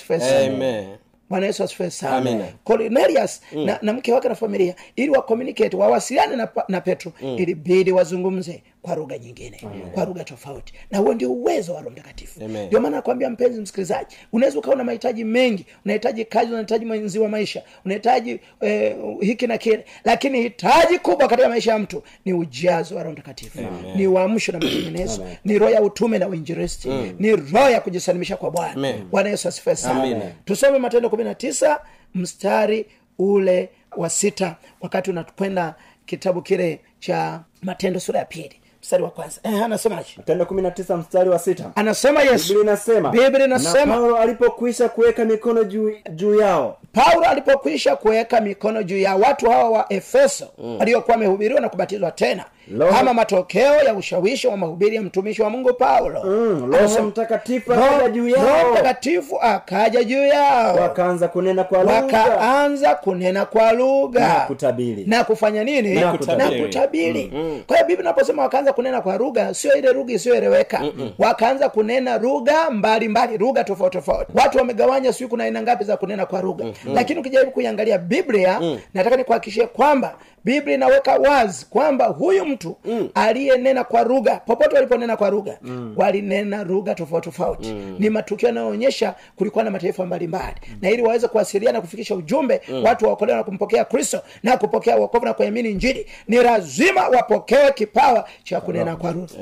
Amen. 0.47 0.87
Bwana 1.29 1.45
yesu 1.45 1.63
asifiwe 1.63 1.89
sana. 1.91 2.19
Cornelius 2.63 3.41
na, 3.65 3.79
na 3.81 3.93
mke 3.93 4.13
wake 4.13 4.29
na 4.29 4.35
familia 4.35 4.75
ili 4.95 5.09
wakomunicate 5.09 5.77
wawasiliane 5.77 6.35
na, 6.35 6.47
na 6.67 6.81
petro 6.81 7.11
ilibidi 7.37 7.91
wazungumze 7.91 8.63
kwa 8.81 8.95
lugha 8.95 9.17
nyingine 9.17 9.57
kwa 9.93 10.05
lugha 10.05 10.23
tofauti. 10.23 10.73
Na 10.91 10.97
huo 10.97 11.13
ndio 11.13 11.31
uwezo 11.31 11.73
wa 11.73 11.79
roho 11.81 11.89
mtakatifu. 11.91 12.43
Ndio 12.67 12.79
maana 12.81 12.95
nakwambia 12.95 13.29
mpenzi 13.29 13.61
msikilizaji 13.61 14.15
unaweza 14.33 14.59
ukawa 14.59 14.75
na 14.75 14.83
mahitaji 14.83 15.23
mengi 15.23 15.65
unahitaji 15.85 16.25
kazi 16.25 16.51
unahitaji 16.51 16.85
mwenzi 16.85 17.19
wa 17.19 17.29
maisha 17.29 17.63
unahitaji 17.85 18.39
eh, 18.61 18.95
hiki 19.21 19.47
na 19.47 19.57
kile 19.57 19.85
lakini 20.03 20.41
hitaji 20.41 20.99
kubwa 20.99 21.27
katika 21.27 21.49
maisha 21.49 21.71
ya 21.71 21.79
mtu 21.79 22.03
ni 22.25 22.33
ujazo 22.33 22.95
wa 22.95 23.03
roho 23.03 23.13
mtakatifu. 23.13 23.59
Ni 23.95 24.07
uamsho 24.07 24.51
na 24.51 24.59
matengenezo 24.59 25.25
ni 25.45 25.59
roho 25.59 25.71
ya 25.71 25.81
utume 25.81 26.17
na 26.19 26.27
uinjilisti. 26.27 26.89
Ni 27.19 27.35
roho 27.35 27.69
ya 27.69 27.81
kujisalimisha 27.81 28.37
kwa 28.37 28.51
bwana. 28.51 28.93
Bwana 29.11 29.29
yesu 29.29 29.47
asifue 29.47 29.75
sana. 29.75 30.21
Tusome 30.45 30.79
matendo 30.79 31.09
kumi 31.09 31.23
na 31.23 31.35
tisa 31.35 31.81
mstari 32.15 32.85
ule 33.19 33.69
wa 33.97 34.09
sita 34.09 34.55
wakati 34.81 35.09
unakwenda 35.09 35.75
kitabu 36.05 36.41
kile 36.41 36.79
cha 36.99 37.43
matendo 37.61 37.99
sura 37.99 38.19
ya 38.19 38.25
pili 38.25 38.61
mstari 38.89 39.03
wa 39.03 39.09
kwanza. 39.09 39.39
Eh, 39.43 39.63
anasemaje? 39.63 40.09
Matendo 40.17 40.45
kumi 40.45 40.61
na 40.61 40.71
tisa 40.71 40.97
mstari 40.97 41.29
wa 41.29 41.39
sita. 41.39 41.71
Anasema 41.75 42.21
yesu. 42.21 42.47
Biblia 42.47 42.63
inasema 42.63 43.09
Biblia 43.09 43.29
na 43.29 43.45
inasema 43.45 43.93
paulo 43.95 44.17
alipokwisha 44.17 44.89
kuweka 44.89 45.25
mikono 45.25 45.63
juu 45.63 45.91
juu 46.11 46.35
yao 46.39 46.77
paulo 46.93 47.25
alipokwisha 47.25 47.95
kuweka 47.95 48.41
mikono 48.41 48.83
juu 48.83 48.97
ya 48.99 49.15
watu 49.15 49.49
hawa 49.49 49.69
wa 49.69 49.93
efeso 49.93 50.47
waliokuwa 50.79 51.15
wamehubiriwa 51.15 51.61
na 51.61 51.69
kubatizwa 51.69 52.11
tena 52.11 52.45
Lo- 52.71 52.87
kama 52.87 53.13
matokeo 53.13 53.75
ya 53.81 53.93
ushawishi 53.93 54.47
wa 54.47 54.57
mahubiri 54.57 54.95
ya 54.95 55.01
mtumishi 55.01 55.41
wa 55.41 55.49
mungu 55.49 55.73
paulo. 55.73 56.23
Mm, 56.23 56.71
roho 56.71 57.01
mtakatifu 57.03 57.73
akaja 57.73 58.09
juu 58.09 58.27
yao. 58.29 58.71
mtakatifu 58.73 59.41
akaja 59.41 60.03
juu 60.03 60.25
yao. 60.25 60.75
Wakaanza 60.75 61.27
kunena 61.27 61.63
kwa 61.63 61.79
lugha. 61.83 61.93
Wakaanza 62.23 62.95
kunena 62.95 63.45
kwa 63.45 63.71
lugha. 63.71 64.19
Na 64.27 64.39
kutabiri. 64.39 65.03
Na 65.07 65.23
kufanya 65.23 65.63
nini? 65.63 65.93
Na 65.95 66.11
kutabiri. 66.11 66.59
na 66.59 66.65
kutabiri 66.67 67.33
kwa 67.67 67.75
hiyo 67.77 67.87
biblia 67.87 67.99
inaposema 68.09 68.41
wakaanza 68.43 68.73
kunena 68.73 69.01
kwa 69.01 69.17
lugha 69.17 69.53
sio 69.53 69.75
ile 69.75 69.93
lugha 69.93 70.13
isiyoeleweka. 70.13 70.81
Wakaanza 71.19 71.69
kunena 71.69 72.17
lugha 72.17 72.69
mbalimbali 72.71 73.37
lugha 73.37 73.63
tofauti 73.63 73.97
tofauti. 73.97 74.31
Watu 74.35 74.57
wamegawanya 74.57 75.13
sijui 75.13 75.29
kuna 75.29 75.43
aina 75.43 75.61
ngapi 75.61 75.83
za 75.83 75.97
kunena 75.97 76.25
kwa 76.25 76.41
lugha 76.41 76.65
lakini 76.93 77.19
ukijaribu 77.19 77.51
kuiangalia 77.51 77.97
biblia 77.97 78.61
nataka 78.93 79.17
nikuhakikishie 79.17 79.67
kwamba 79.67 80.15
biblia 80.45 80.75
inaweka 80.75 81.15
wazi 81.15 81.65
kwamba 81.69 82.05
huyu 82.05 82.45
mtu 82.45 82.77
aliyenena 83.13 83.83
kwa 83.83 84.03
lugha 84.03 84.35
popote 84.35 84.75
waliponena 84.75 85.17
kwa 85.17 85.29
lugha 85.29 85.57
walinena 85.95 86.63
lugha 86.63 86.95
tofauti 86.95 87.25
tofauti. 87.29 87.71
Ni 87.99 88.09
matukio 88.09 88.47
yanayoonyesha 88.47 89.15
kulikuwa 89.35 89.63
na 89.63 89.71
mataifa 89.71 90.05
mbalimbali. 90.05 90.55
Na 90.81 90.89
ili 90.89 91.01
waweze 91.03 91.27
kuwasiliana 91.27 91.77
na 91.77 91.81
kufikisha 91.81 92.15
ujumbe 92.15 92.61
watu 92.83 93.05
waokolewa 93.05 93.37
na 93.37 93.43
kumpokea 93.43 93.85
kristo 93.85 94.21
na 94.43 94.57
kupokea 94.57 94.95
wokovu 94.95 95.25
na 95.25 95.33
kuamini 95.33 95.69
injili 95.69 96.05
ni 96.27 96.37
lazima 96.37 97.07
wapokee 97.07 97.71
kipawa 97.75 98.27
cha 98.43 98.61
kunena 98.61 98.95
kwa 98.95 99.11
lugha. 99.11 99.33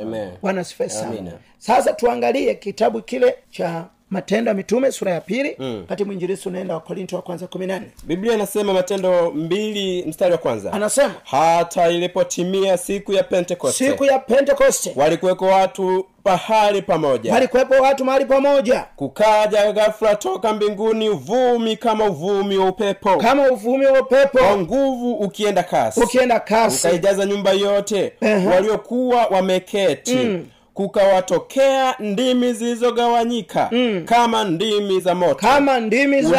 Bwana 0.42 0.62
asifiwe 0.62 0.90
sana. 0.90 1.32
Sasa 1.58 1.94
tuangalie 1.94 2.56
kitabu 2.56 3.02
kile 3.02 3.36
cha 3.50 3.86
matendo 4.10 4.50
ya 4.50 4.56
mitume 4.56 4.92
sura 4.92 5.12
ya 5.12 5.22
pili 5.22 5.56
wakati 5.60 6.04
mwinjilisi 6.04 6.50
unaenda 6.50 6.74
wa 6.74 6.80
korinto 6.80 7.16
wa 7.16 7.22
kwanza 7.22 7.48
kumi 7.48 7.66
nane 7.68 7.86
biblia 8.04 8.34
inasema 8.34 8.74
matendo 8.74 9.32
mbili 9.32 10.04
mstari 10.08 10.32
wa 10.32 10.38
kwanza. 10.38 10.74
Anasema 10.74 11.14
hata 11.24 11.90
ilipotimia 11.90 12.78
siku 12.78 13.14
ya 13.14 13.24
pentekoste 13.24 13.86
siku 13.90 14.06
ya 14.06 14.20
pentekoste 14.20 14.94
walikuweko 14.96 15.46
watu 15.46 16.06
pahali 16.24 16.82
pamoja. 16.82 17.34
walikuwepo 17.34 17.74
watu 17.74 18.06
mahali 18.06 18.26
pamoja. 18.26 18.86
Kukaja 18.96 19.72
ghafula 19.72 20.16
toka 20.16 20.54
mbinguni 20.54 21.10
uvumi 21.10 21.78
kama 21.78 22.06
uvumi 22.06 22.58
wa 22.58 22.66
upepo. 22.70 23.18
Kama 23.18 23.52
uvumi 23.52 23.86
wa 23.86 23.92
kwa 23.92 24.02
upepo 24.02 24.58
nguvu 24.58 25.14
ukienda 25.14 25.64
kasi. 25.64 26.02
Ukienda 26.04 26.40
kasi. 26.40 26.88
Ukaijaza 26.88 27.26
nyumba 27.26 27.52
yote. 27.52 28.14
Ehe. 28.22 28.48
waliokuwa 28.48 29.26
wameketi 29.26 30.40
kukawatokea 30.78 31.96
ndimi 32.00 32.54
zilizogawanyika 32.54 33.70
kama 34.06 34.44
ndimi 34.44 35.00
za 35.00 35.16
moto. 35.16 35.36
Kama 35.36 35.80
ndimi 35.80 36.22
za 36.22 36.30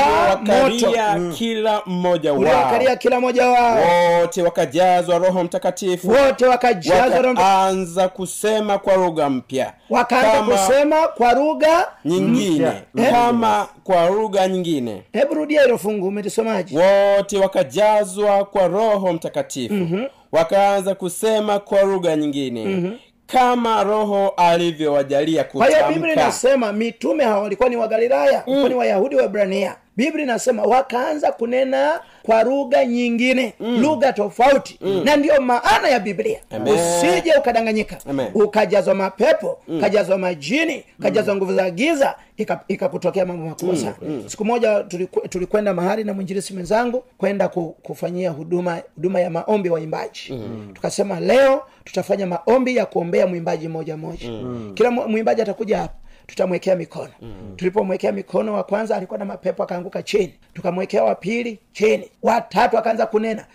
moto. 0.41 0.67
Uliowakalia 0.67 1.31
kila 1.39 1.83
mmoja 1.87 2.33
wao. 2.33 2.97
Kila 2.99 3.21
mmoja 3.21 3.47
wao. 3.49 3.79
Wote 4.21 4.43
wakajazwa 4.43 5.19
roho 5.19 5.45
mtakatifu. 5.45 6.09
Wote 6.09 6.47
wakajazwa 6.47 7.29
wakaanza 7.29 8.09
kusema 8.09 8.79
kwa 8.79 8.97
lugha 8.97 9.31
mpya. 9.31 9.73
Wakaanza 9.91 10.43
kusema 10.57 11.09
kwa 11.09 11.33
lugha 11.33 11.89
nyingine. 12.05 12.73
mpya. 12.95 13.11
kama 13.11 13.67
kwa 13.85 14.11
lugha 14.11 14.49
nyingine. 14.49 15.03
Hebu 15.13 15.35
rudia 15.35 15.63
hilo 15.63 15.79
fungu 15.79 16.07
umelisomaje 16.07 16.79
wote 16.79 17.39
wakajazwa 17.39 18.45
kwa 18.45 18.69
roho 18.69 19.13
mtakatifu. 19.13 19.89
Wakaanza 20.33 20.95
kusema 20.95 21.59
kwa 21.59 21.83
lugha 21.83 22.17
nyingine 22.17 22.93
kama 23.33 23.85
roho 23.85 24.29
alivyowajalia 24.37 25.45
kwa 25.45 25.67
hiyo 25.67 25.79
biblia 25.89 26.13
inasema 26.13 26.73
mitume 26.73 27.25
hawa 27.25 27.43
walikuwa 27.43 27.69
ni 27.69 27.77
wagalilaya 27.77 28.43
walikuwa 28.47 28.69
ni 28.69 28.75
wayahudi 28.75 29.17
wa 29.17 29.25
ibrania 29.25 29.77
biblia 29.99 30.25
inasema 30.25 30.63
wakaanza 30.63 31.33
kunena 31.33 32.01
kwa 32.23 32.43
lugha 32.43 32.85
nyingine 32.85 33.55
lugha 33.61 34.13
tofauti. 34.13 34.79
Na 35.05 35.17
ndiyo 35.17 35.41
maana 35.43 35.89
ya 35.89 36.01
biblia. 36.01 36.39
Amen. 36.51 36.75
usije 36.75 37.33
ukadanganyika. 37.39 37.97
Amen. 38.11 38.29
ukajazwa 38.35 38.95
mapepo 38.95 39.59
ukajazwa 39.79 40.19
majini 40.19 40.85
ukajazwa 40.99 41.37
nguvu 41.37 41.55
za 41.55 41.71
giza 41.71 42.15
ika- 42.37 42.61
ikakutokea 42.69 43.27
mambo 43.27 43.47
makubwa 43.47 43.77
sana. 43.77 43.95
Siku 44.27 44.45
moja 44.45 44.81
tuliku- 44.83 45.29
tulikwenda 45.29 45.75
mahali 45.75 46.05
na 46.05 46.15
mwinjilisi 46.15 46.55
mwenzangu 46.55 47.05
kwenda 47.19 47.49
ku, 47.49 47.77
kufanyia 47.83 48.31
huduma 48.31 48.81
huduma 48.95 49.21
ya 49.21 49.31
maombi 49.31 49.69
waimbaji. 49.71 50.41
Tukasema 50.75 51.21
leo 51.21 51.63
tutafanya 51.85 52.27
maombi 52.27 52.77
ya 52.77 52.87
kuombea 52.87 53.27
mwimbaji 53.27 53.69
moja 53.69 53.97
moja. 53.97 54.29
Mm. 54.31 54.73
kila 54.75 54.91
mwimbaji 54.91 55.43
atakuja 55.43 55.79
hapa 55.79 55.95
tutamwekea 56.33 56.77
mikono 56.77 57.13
mm. 57.21 57.53
tulipomwekea 57.57 58.13
mikono 58.13 58.55
wa 58.55 58.65
kwanza 58.65 58.97
alikuwa 58.97 59.19
na 59.19 59.25
mapepo 59.25 59.63
akaanguka 59.63 60.03
chini 60.03 60.35
tukamwekea 60.55 61.05
wa 61.05 61.15
pili 61.15 61.59
chini 61.73 62.11
watatu 62.23 62.79
akaanza 62.79 63.07
kunena 63.07 63.47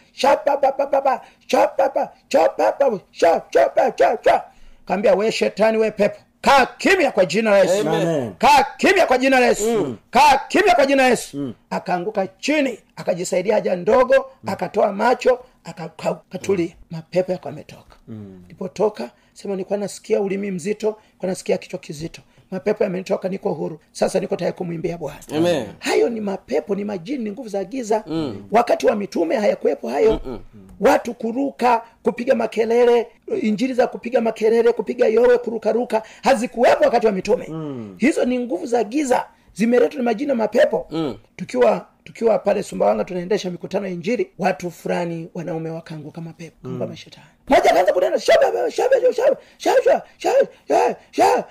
kaambia 4.86 5.14
we 5.16 5.32
shetani 5.32 5.78
we 5.78 5.92
pepo 5.92 6.20
kaa 6.42 6.66
kimya 6.66 7.12
kwa 7.12 7.26
jina 7.26 7.52
la 7.52 7.58
yesu 7.60 7.84
kaa 8.38 8.64
kimya 8.78 9.06
kwa 9.06 9.18
jina 9.18 9.40
la 9.40 9.46
yesu 9.46 9.98
kaa 10.12 10.38
kimya 10.48 10.76
kwa 10.76 10.86
jina 10.86 11.04
la 11.04 11.10
yesu 11.10 11.54
akaanguka 11.70 12.28
chini 12.28 12.80
akajisaidia 12.96 13.54
haja 13.56 13.76
ndogo 13.76 14.26
akatoa 14.46 14.94
macho 14.94 15.40
aka- 15.64 15.90
mm. 16.70 16.74
mapepo 16.92 17.32
yako 17.32 17.50
ametoka 17.50 17.96
lipotoka 18.48 19.10
sema 19.34 19.54
nilikuwa 19.54 19.80
nasikia 19.80 20.22
ulimi 20.22 20.52
mzito 20.52 20.88
nilikuwa 21.08 21.30
nasikia 21.30 21.58
kichwa 21.58 21.80
kizito 21.80 22.22
mapepo 22.54 22.84
yamenitoka 22.84 23.30
niko 23.30 23.54
huru 23.54 23.80
sasa 23.92 24.20
niko 24.20 24.36
tayari 24.36 24.58
kumwimbia 24.58 24.98
bwana 24.98 25.20
hayo 25.80 26.10
ni 26.10 26.22
mapepo 26.22 26.76
ni 26.76 26.84
majini 26.86 27.24
ni 27.24 27.32
nguvu 27.32 27.50
za 27.50 27.64
giza 27.64 28.04
mm. 28.08 28.44
wakati 28.52 28.86
wa 28.86 28.96
mitume 28.96 29.36
hayakuwepo 29.36 29.90
hayo 29.90 30.12
Mm-mm. 30.26 30.40
watu 30.80 31.14
kuruka 31.14 31.82
kupiga 32.04 32.36
makelele 32.36 33.08
injili 33.42 33.74
za 33.74 33.88
kupiga 33.88 34.22
makelele 34.22 34.72
kupiga 34.74 35.08
yowe 35.08 35.38
kurukaruka 35.38 36.04
hazikuwepo 36.24 36.84
wakati 36.84 37.06
wa 37.06 37.12
mitume 37.12 37.48
mm. 37.50 37.96
hizo 37.98 38.26
ni 38.26 38.40
nguvu 38.40 38.66
za 38.66 38.84
giza 38.84 39.26
zimeletwa 39.54 39.98
na 39.98 40.04
majini 40.04 40.28
na 40.28 40.36
mapepo 40.36 40.88
mm. 40.92 41.16
tukiwa 41.36 41.88
tukiwa 42.04 42.40
pale 42.40 42.64
sumbawanga 42.64 43.04
tunaendesha 43.04 43.50
mikutano 43.52 43.88
ya 43.88 43.94
injili 43.94 44.32
watu 44.40 44.72
fulani 44.72 45.30
wanaume 45.34 45.70
wakaanguka 45.70 46.22
mapepo 46.22 46.56
kama 46.64 46.88
mashetani. 46.88 47.26
Moja 47.48 47.72
akaanza 47.72 47.94
kunena 47.94 48.20
shaba 48.20 48.72
shaba 48.72 48.72
shaba 48.72 49.02
shaba 49.12 49.38
shaba 49.58 50.04
shaba 50.18 50.96
shaba 51.12 51.46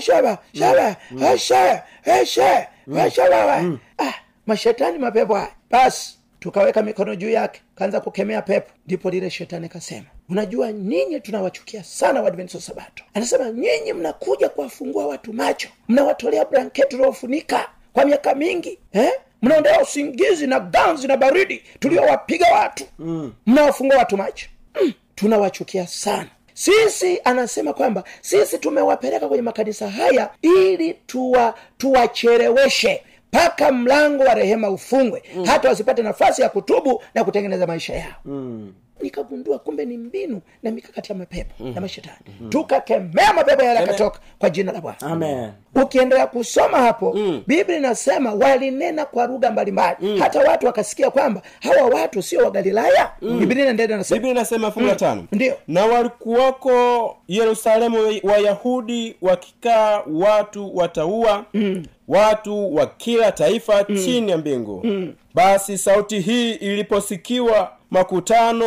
shaba 0.00 0.38
shaba 0.52 0.96
shaba 1.38 1.38
shaba 1.38 2.26
shaba 2.26 3.10
shaba 3.10 3.78
ah 3.98 4.12
mashetani 4.46 4.98
mapepo 4.98 5.34
haya. 5.34 5.52
Basi 5.70 6.18
tukaweka 6.40 6.82
mikono 6.82 7.16
juu 7.16 7.30
yake 7.30 7.60
kaanza 7.74 8.00
kukemea 8.00 8.42
pepo. 8.42 8.70
Ndipo 8.86 9.10
lile 9.10 9.30
shetani 9.30 9.68
kasema 9.68 10.06
unajua 10.28 10.72
ninyi 10.72 11.20
tunawachukia 11.20 11.84
sana 11.84 12.22
wadventista 12.22 12.60
sabato. 12.60 13.04
Anasema 13.14 13.50
nyinyi 13.50 13.92
mnakuja 13.92 14.48
kuwafungua 14.48 15.06
watu 15.06 15.32
macho 15.32 15.68
mnawatolea 15.88 16.44
blanketi 16.44 16.96
uliofunika 16.96 17.68
kwa 17.92 18.04
miaka 18.04 18.34
mingi 18.34 18.78
eh? 18.92 19.10
Mnaondea 19.42 19.80
usingizi 19.82 20.46
na 20.46 20.60
ganzi 20.60 21.06
na 21.08 21.16
baridi 21.16 21.62
tuliowapiga 21.80 22.46
watu 22.52 22.84
mm. 22.98 23.32
mnawafungua 23.46 23.98
watu 23.98 24.16
macho 24.16 24.46
mm. 24.82 24.92
tunawachukia 25.14 25.86
sana 25.86 26.26
sisi 26.54 27.20
anasema 27.24 27.72
kwamba 27.72 28.04
sisi 28.20 28.58
tumewapeleka 28.58 29.28
kwenye 29.28 29.42
makanisa 29.42 29.90
haya 29.90 30.30
ili 30.42 30.94
tuwa 30.94 31.54
tuwacheleweshe 31.78 33.02
mpaka 33.32 33.72
mlango 33.72 34.22
wa 34.24 34.34
rehema 34.34 34.70
ufungwe 34.70 35.22
mm. 35.36 35.44
hata 35.44 35.68
wasipate 35.68 36.02
nafasi 36.02 36.42
ya 36.42 36.48
kutubu 36.48 37.02
na 37.14 37.24
kutengeneza 37.24 37.66
maisha 37.66 37.94
yao 37.94 38.14
mm 38.24 38.72
nikagundua 39.02 39.58
kumbe 39.58 39.84
ni 39.84 39.96
mbinu 39.98 40.40
na 40.62 40.70
mikakati 40.70 41.12
ya 41.12 41.18
mapepo 41.18 41.54
mm. 41.60 41.72
na 41.74 41.80
mashetani 41.80 42.16
mm. 42.40 42.50
tukakemea 42.50 43.32
mapepo 43.32 43.62
yale 43.62 43.80
yakatoka 43.80 44.18
kwa 44.38 44.50
jina 44.50 44.72
la 44.72 44.80
bwana 44.80 45.52
ukiendelea 45.74 46.26
kusoma 46.26 46.78
hapo 46.78 47.12
mm. 47.14 47.42
biblia 47.46 47.76
inasema 47.78 48.34
walinena 48.34 49.04
kwa 49.04 49.26
lugha 49.26 49.50
mbalimbali 49.50 49.96
mm. 50.00 50.18
hata 50.18 50.40
watu 50.40 50.66
wakasikia 50.66 51.10
kwamba 51.10 51.42
hawa 51.60 51.82
watu 52.00 52.22
sio 52.22 52.44
wagalilaya 52.44 53.10
mm. 53.22 53.38
biblia 53.38 53.62
inaendelea 53.62 53.96
nasema 53.96 54.16
biblia 54.18 54.32
inasema 54.32 54.70
fungu 54.70 54.86
la 54.86 54.96
tano 54.96 55.24
Ndiyo. 55.32 55.56
na 55.68 55.86
walikuwako 55.86 57.16
yerusalemu 57.28 57.98
wayahudi 58.22 59.16
wakikaa 59.22 60.02
watu 60.12 60.76
wataua 60.76 61.44
mm. 61.54 61.84
Watu 62.08 62.74
wa 62.74 62.86
kila 62.86 63.32
taifa 63.32 63.84
mm. 63.88 64.04
chini 64.04 64.30
ya 64.30 64.38
mbingu 64.38 64.80
mm. 64.84 65.14
basi 65.34 65.78
sauti 65.78 66.20
hii 66.20 66.52
iliposikiwa 66.52 67.72
makutano 67.90 68.64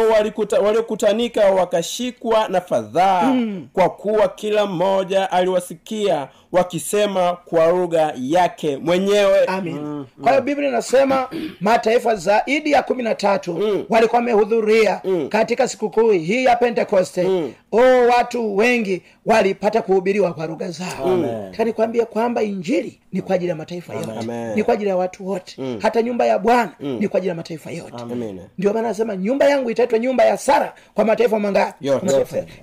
waliokutanika 0.64 1.46
wakashikwa 1.52 2.48
na 2.48 2.62
fadhaa 2.62 3.24
mm. 3.24 3.68
kwa 3.74 3.90
kuwa 3.90 4.28
kila 4.28 4.66
mmoja 4.66 5.32
aliwasikia 5.32 6.28
wakisema 6.52 7.38
kwa 7.46 7.68
lugha 7.72 8.14
yake 8.22 8.78
mwenyewe 8.78 9.46
amin 9.46 10.06
kwa 10.22 10.32
hiyo 10.32 10.42
biblia 10.44 10.70
inasema 10.70 11.28
mataifa 11.62 12.16
zaidi 12.16 12.72
ya 12.72 12.84
kumi 12.84 13.04
na 13.04 13.16
tatu 13.16 13.54
mm. 13.54 13.86
walikuwa 13.90 14.20
wamehudhuria 14.20 15.02
mm. 15.04 15.30
katika 15.30 15.68
sikukuu 15.68 16.12
hii 16.12 16.46
ya 16.46 16.56
pentekoste 16.56 17.24
mm. 17.24 17.54
o 17.72 17.82
watu 18.18 18.58
wengi 18.58 19.02
walipata 19.26 19.82
kuhubiriwa 19.82 20.34
kwa 20.34 20.48
lugha 20.48 20.72
zao. 20.72 21.20
Tanikwambia 21.58 22.06
kwamba 22.06 22.44
injili 22.44 23.00
ni 23.14 23.22
kwa 23.22 23.36
ajili 23.36 23.50
ya 23.50 23.56
mataifa 23.56 23.94
yote. 23.94 24.12
Amen. 24.20 24.56
ni 24.56 24.64
kwa 24.64 24.74
ajili 24.74 24.90
ya 24.90 24.98
watu 24.98 25.28
wote. 25.28 25.56
Mm. 25.62 25.80
hata 25.82 26.02
nyumba 26.02 26.26
ya 26.26 26.40
bwana 26.40 26.72
mm. 26.80 26.98
ni 27.00 27.08
kwa 27.08 27.18
ajili 27.18 27.30
ya 27.30 27.36
mataifa 27.36 27.72
yote. 27.72 27.98
Amen. 28.04 28.40
ndio 28.58 28.74
maana 28.74 28.88
anasema 28.88 29.16
nyumba 29.16 29.46
yangu 29.50 29.70
itaitwa 29.70 30.00
nyumba 30.00 30.24
ya 30.26 30.38
sara 30.38 30.74
kwa 30.94 31.06
mataifa 31.06 31.40
mangapi 31.40 31.88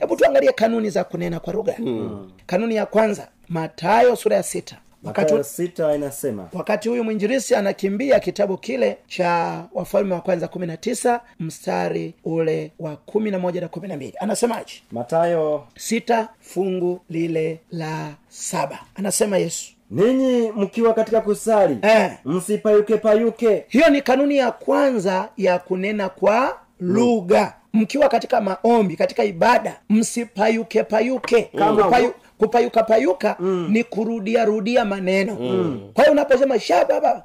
hebu 0.01 0.17
tuangalie 0.17 0.53
kanuni 0.53 0.91
za 0.91 1.05
kunena 1.05 1.41
kwa 1.41 1.53
lugha. 1.53 1.75
Mm. 1.79 2.31
kanuni 2.47 2.75
ya 2.77 2.87
kwanza 2.87 3.29
matayo 3.49 4.17
sura 4.17 4.37
ya 4.37 4.43
sita 4.43 4.77
wakati 5.05 5.45
sita 5.45 5.95
inasema 5.95 6.49
wakati 6.53 6.89
huyu 6.89 7.05
mwinjirisi 7.05 7.55
anakimbia 7.55 8.21
kitabu 8.21 8.57
kile 8.59 8.99
cha 9.07 9.65
wafalme 9.75 10.15
wa 10.15 10.21
kwanza 10.21 10.49
kumi 10.49 10.67
na 10.67 10.77
tisa 10.77 11.21
mstari 11.41 12.15
ule 12.25 12.73
wa 12.79 12.97
kumi 12.97 13.31
na 13.31 13.39
moja 13.39 13.61
na 13.61 13.69
kumi 13.69 13.89
na 13.89 13.97
mbili. 13.97 14.15
Anasemaje? 14.21 14.73
Matayo 14.93 15.67
sita 15.77 16.29
fungu 16.41 17.01
lile 17.11 17.61
la 17.71 18.15
saba. 18.29 18.79
Anasema 18.95 19.39
yesu. 19.39 19.73
Ninyi 19.91 20.51
mkiwa 20.51 20.95
katika 20.95 21.21
kusali 21.21 21.79
Eh. 21.83 22.11
msipayuke 22.25 22.97
payuke 22.97 23.65
hiyo 23.69 23.89
ni 23.91 24.03
kanuni 24.03 24.37
ya 24.37 24.53
kwanza 24.53 25.29
ya 25.37 25.59
kunena 25.59 26.09
kwa 26.09 26.59
lugha. 26.81 27.55
Mkiwa 27.73 28.09
katika 28.09 28.41
maombi 28.41 28.97
katika 28.97 29.25
ibada 29.25 29.81
msipayuke 29.89 30.83
payuke 30.83 31.43
Kama- 31.43 31.85
Kupayu, 31.85 32.13
kupayuka 32.39 32.83
payuka 32.83 33.37
mm. 33.41 33.69
ni 33.71 33.85
kurudia 33.85 34.45
rudia 34.45 34.85
maneno 34.85 35.37
mm. 35.41 35.91
kwa 35.95 36.05
hiyo 36.05 36.13
unaposema 36.13 36.59
shababa 36.61 37.23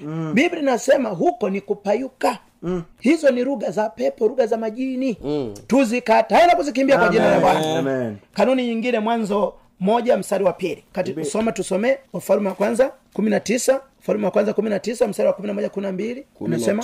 mm. 0.00 0.34
biblia 0.34 0.62
inasema 0.62 1.08
huko 1.08 1.50
ni 1.50 1.60
kupayuka 1.60 2.38
Mm. 2.62 2.82
hizo 3.00 3.30
ni 3.30 3.44
lugha 3.44 3.70
za 3.70 3.90
pepo 3.90 4.28
lugha 4.28 4.46
za 4.46 4.56
majini 4.56 5.16
mm. 5.24 5.54
tuzikatae 5.66 6.46
na 6.46 6.56
kuzikimbia 6.56 6.98
kwa 6.98 7.08
jina 7.08 7.30
la 7.30 7.40
bwana 7.40 8.14
kanuni 8.34 8.66
nyingine 8.66 8.98
mwanzo 8.98 9.54
moja 9.80 10.16
mstari 10.16 10.44
wa 10.44 10.52
pili 10.52 10.84
kati 10.92 11.24
soma 11.24 11.52
tusomee 11.52 11.96
wafalume 12.12 12.48
wa 12.48 12.54
kwanza 12.54 12.92
kumi 13.12 13.30
na 13.30 13.40
tisa 13.40 13.80
ufalume 14.00 14.24
wa 14.24 14.30
kwanza 14.30 14.52
kumi 14.52 14.70
na 14.70 14.78
tisa 14.78 15.08
mstari 15.08 15.26
wa 15.26 15.32
kumi 15.32 15.48
na 15.48 15.54
moja 15.54 15.68
kumi 15.68 15.86
na 15.86 15.92
mbili 15.92 16.26
unasema 16.40 16.82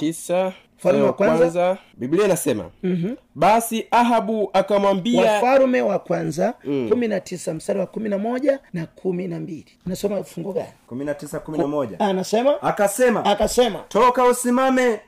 wa 1.03 1.13
kwanza. 1.13 1.37
kwanza 1.39 1.79
biblia 1.97 2.25
inasema 2.25 2.71
mm-hmm. 2.83 3.17
Basi 3.35 3.87
ahabu 3.91 4.51
akamwambia 4.53 5.33
wafalume 5.33 5.83
wa 5.83 5.99
kwanza 5.99 6.55
kumi 6.89 7.09
na 7.09 7.21
tisa 7.21 7.55
mstari 7.55 7.79
wa 7.81 7.87
kumi 7.87 8.09
na 8.09 8.19
moja 8.19 8.59
na 8.73 8.87
kumi 8.87 9.29
na 9.29 9.41
mbili. 9.41 9.67
Nasoma 9.87 10.25
fungu 10.25 10.53
gani? 10.53 10.67
kumi 10.87 11.05
na 11.05 11.15
tisa 11.15 11.39
kumi 11.41 11.59
na 11.59 11.67
moja. 11.67 12.01
Anasema 12.01 12.63
akasema 12.63 13.25
akasema. 13.25 13.79
Toka 13.89 14.25
usimame 14.25 15.01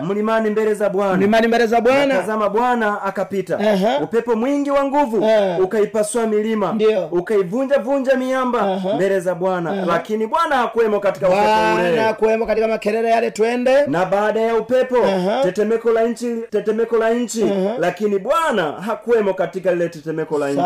mlimani 0.00 0.50
mbele 0.50 0.74
za 0.74 0.88
bwana. 0.90 1.16
Mlimani 1.16 1.46
mbele 1.48 1.66
za 1.66 1.80
bwana. 1.80 2.14
Tazama 2.14 2.48
bwana 2.48 3.02
akapita. 3.02 3.58
Ehe. 3.72 3.96
upepo 4.02 4.36
mwingi 4.36 4.70
wa 4.70 4.84
nguvu 4.84 5.24
Eh. 5.24 5.60
ukaipasua 5.60 6.26
milima. 6.26 6.72
Ndio. 6.72 7.06
ukaivunja 7.06 7.78
vunja 7.78 8.16
miamba 8.16 8.80
mbele 8.94 9.20
za 9.20 9.34
bwana. 9.34 9.84
Lakini 9.86 10.26
bwana 10.26 10.56
hakuwemo 10.56 11.00
katika 11.00 11.26
upepo 11.28 11.42
bwana 11.42 11.90
ule. 11.90 12.12
kuwemo 12.18 12.46
katika 12.46 12.68
makelele 12.68 13.08
yale 13.10 13.30
twende. 13.30 13.86
Na 13.86 14.04
baada 14.04 14.40
ya 14.40 14.56
upepo 14.56 14.96
Aha. 15.04 15.42
tetemeko 15.42 15.90
la 15.90 16.02
nchi 16.02 16.36
tetemeko 16.50 16.96
la 16.96 17.10
nchi 17.10 17.44
lakini 17.78 18.18
bwana 18.18 18.72
hakuwemo 18.72 19.34
katika 19.34 19.72
lile 19.72 19.88
tetemeko 19.88 20.38
la 20.38 20.50
nchi. 20.50 20.60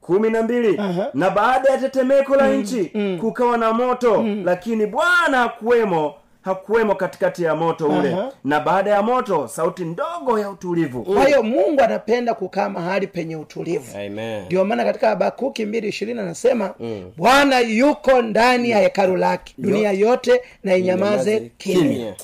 Kumi 0.00 0.30
na 0.30 0.42
mbili. 0.42 0.80
Na 1.14 1.30
baada 1.30 1.72
ya 1.72 1.78
tetemeko 1.78 2.36
la 2.36 2.48
nchi 2.48 2.92
kukawa 3.20 3.56
na 3.56 3.72
moto. 3.72 4.24
Lakini 4.44 4.86
bwana 4.86 5.38
hakuwemo 5.38 6.14
hakuwemo 6.42 6.94
katikati 6.94 7.42
ya 7.42 7.54
moto 7.54 7.88
ule. 7.88 8.12
Aha. 8.12 8.32
na 8.44 8.60
baada 8.60 8.90
ya 8.90 9.02
moto 9.02 9.48
sauti 9.48 9.84
ndogo 9.84 10.38
ya 10.38 10.50
utulivu. 10.50 11.02
Kwa 11.02 11.24
hiyo 11.24 11.42
mungu 11.42 11.80
anapenda 11.82 12.34
kukaa 12.34 12.68
mahali 12.68 13.06
penye 13.06 13.36
utulivu. 13.36 13.98
Ndio 14.46 14.64
maana 14.64 14.84
katika 14.84 15.08
habakuki 15.08 15.66
mbili 15.66 15.88
ishirini 15.88 16.20
anasema 16.20 16.74
bwana 17.16 17.60
yuko 17.60 18.22
ndani 18.22 18.70
ya 18.70 18.78
hekalu 18.78 19.16
lake 19.16 19.54
dunia 19.58 19.92
yote 19.92 20.40
na 20.64 20.76
inyamaze 20.76 21.50
kimya. 21.58 22.14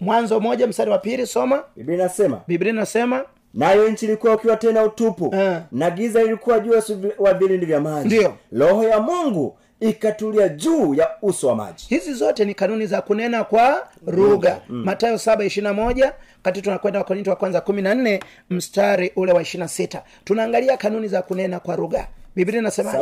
mwanzo 0.00 0.40
moja 0.40 0.66
mstari 0.66 0.90
wa 0.90 0.98
pili 0.98 1.26
soma. 1.26 1.62
Biblia 1.76 1.94
inasema 1.96 2.40
biblia 2.48 2.72
inasema 2.72 3.24
nayo 3.54 3.88
nchi 3.88 4.04
ilikuwa 4.06 4.34
ukiwa 4.34 4.56
tena 4.56 4.82
utupu 4.82 5.24
uh. 5.26 5.56
na 5.72 5.90
giza 5.90 6.22
ilikuwa 6.22 6.60
juu 6.60 6.72
wa 7.18 7.34
vilindi 7.34 7.66
vya 7.66 7.80
maji. 7.80 8.06
Ndio. 8.06 8.34
Roho 8.52 8.84
ya 8.84 9.00
mungu 9.00 9.56
ikatulia 9.88 10.48
juu 10.48 10.94
ya 10.94 11.10
uso 11.22 11.48
wa 11.48 11.54
maji. 11.56 11.86
Hizi 11.88 12.12
zote 12.14 12.44
ni 12.44 12.54
kanuni 12.54 12.86
za 12.86 13.02
kunena 13.02 13.44
kwa 13.44 13.88
lugha. 14.06 14.60
Matayo 14.68 15.18
saba 15.18 15.44
ishirina 15.44 15.72
moja 15.72 16.12
kati 16.42 16.62
tunakwenda 16.62 16.98
wakorinto 16.98 17.30
wa 17.30 17.36
kwanza 17.36 17.60
kumi 17.60 17.82
na 17.82 17.94
nne 17.94 18.20
mstari 18.50 19.12
ule 19.16 19.32
wa 19.32 19.42
ishirina 19.42 19.68
sita. 19.68 20.02
Tunaangalia 20.24 20.76
kanuni 20.76 21.08
za 21.08 21.22
kunena 21.22 21.60
kwa 21.60 21.76
lugha. 21.76 22.06
Biblia 22.36 22.58
inasema 22.60 22.92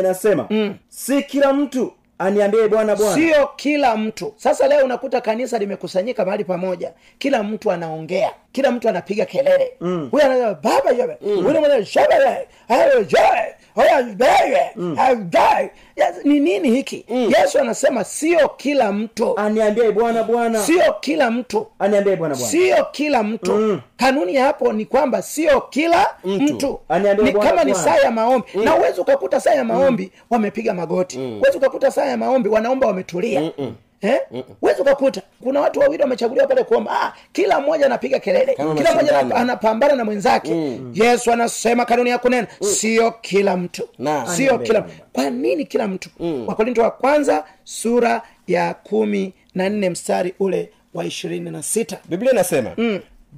inasema 0.00 0.46
si 0.88 1.22
kila 1.22 1.52
mtu 1.52 1.92
aniambie 2.18 2.68
bwana 2.68 2.96
bwana. 2.96 3.14
Sio 3.14 3.46
kila 3.56 3.96
mtu. 3.96 4.32
Sasa 4.36 4.66
leo 4.68 4.84
unakuta 4.84 5.20
kanisa 5.20 5.58
limekusanyika 5.58 6.24
mahali 6.24 6.44
pamoja. 6.44 6.92
Kila 7.18 7.42
mtu 7.42 7.70
anaongea. 7.72 8.30
Kila 8.52 8.70
mtu 8.70 8.88
anapiga 8.88 9.24
kelele. 9.24 9.72
Huyu 9.80 10.22
anasema 10.24 10.54
baba 10.54 10.90
yabe 10.98 11.16
huyu 11.20 11.60
mwenye 11.60 11.84
shabele 11.84 12.48
hayo 12.68 13.04
jae 13.04 13.54
haya 13.76 14.02
bebe 14.02 14.72
hayo 14.96 15.70
Yes, 15.96 16.14
ni 16.24 16.40
nini 16.40 16.70
hiki? 16.70 17.04
Yesu 17.08 17.58
anasema 17.58 18.04
sio 18.04 18.48
kila 18.48 18.92
mtu. 18.92 19.38
Aniambie 19.38 19.90
bwana 19.92 20.22
bwana. 20.22 20.62
Sio 20.62 20.94
kila 21.00 21.30
mtu. 21.30 21.66
Aniambie 21.78 22.16
bwana 22.16 22.34
bwana. 22.34 22.50
Sio 22.50 22.84
kila 22.92 23.22
mtu. 23.22 23.52
Mm. 23.52 23.80
kanuni 23.96 24.34
ya 24.34 24.44
hapo 24.44 24.72
ni 24.72 24.84
kwamba 24.86 25.22
sio 25.22 25.60
kila 25.60 26.06
mtu, 26.24 26.80
Aniambie 26.88 27.24
ni 27.24 27.32
kama 27.40 27.64
ni 27.64 27.74
saa 27.74 27.96
ya 27.96 28.10
maombi. 28.10 28.46
Na 28.64 28.76
uwezi 28.76 29.00
ukakuta 29.00 29.40
saa 29.40 29.54
ya 29.54 29.64
maombi 29.64 30.12
wamepiga 30.30 30.74
magoti. 30.74 31.18
Uwezi 31.18 31.56
ukakuta 31.58 31.90
saa 31.90 32.04
ya 32.06 32.16
maombi 32.16 32.48
wanaomba 32.48 32.86
wametulia. 32.86 33.52
Eh? 34.00 34.20
Huwezi 34.60 34.80
ukakuta. 34.82 35.22
Kuna 35.42 35.60
watu 35.60 35.80
wawili 35.80 36.02
wamechaguliwa 36.02 36.46
pale 36.46 36.64
kuomba. 36.64 37.02
Ah, 37.02 37.12
kila 37.32 37.60
mmoja 37.60 37.86
anapiga 37.86 38.18
kelele. 38.18 38.54
Kama 38.54 38.74
kila 38.74 38.92
mmoja 38.92 39.12
mashindano. 39.12 39.40
anapambana 39.40 39.94
na 39.94 40.04
mwenzake. 40.04 40.78
Yesu 40.94 41.32
anasema 41.32 41.84
kanuni 41.84 42.10
ya 42.10 42.18
kunena 42.18 42.46
sio 42.60 43.10
kila 43.10 43.56
mtu. 43.56 43.88
Na. 43.98 44.26
sio 44.26 44.44
Aniambie 44.44 44.66
kila 44.66 44.80
mtu. 44.80 44.92
kwa 45.12 45.30
nini 45.30 45.64
kila 45.64 45.88
mtu? 45.88 46.10
Wakorinto 46.46 46.82
wa 46.82 46.90
kwanza 46.90 47.44
sura 47.64 48.22
ya 48.46 48.74
kumi 48.74 49.32
na 49.54 49.68
nne 49.68 49.90
mstari 49.90 50.34
ule 50.40 50.70
wa 50.94 51.04
ishirini 51.04 51.50
na 51.50 51.62
sita. 51.62 51.98
Biblia 52.08 52.32
inasema 52.32 52.70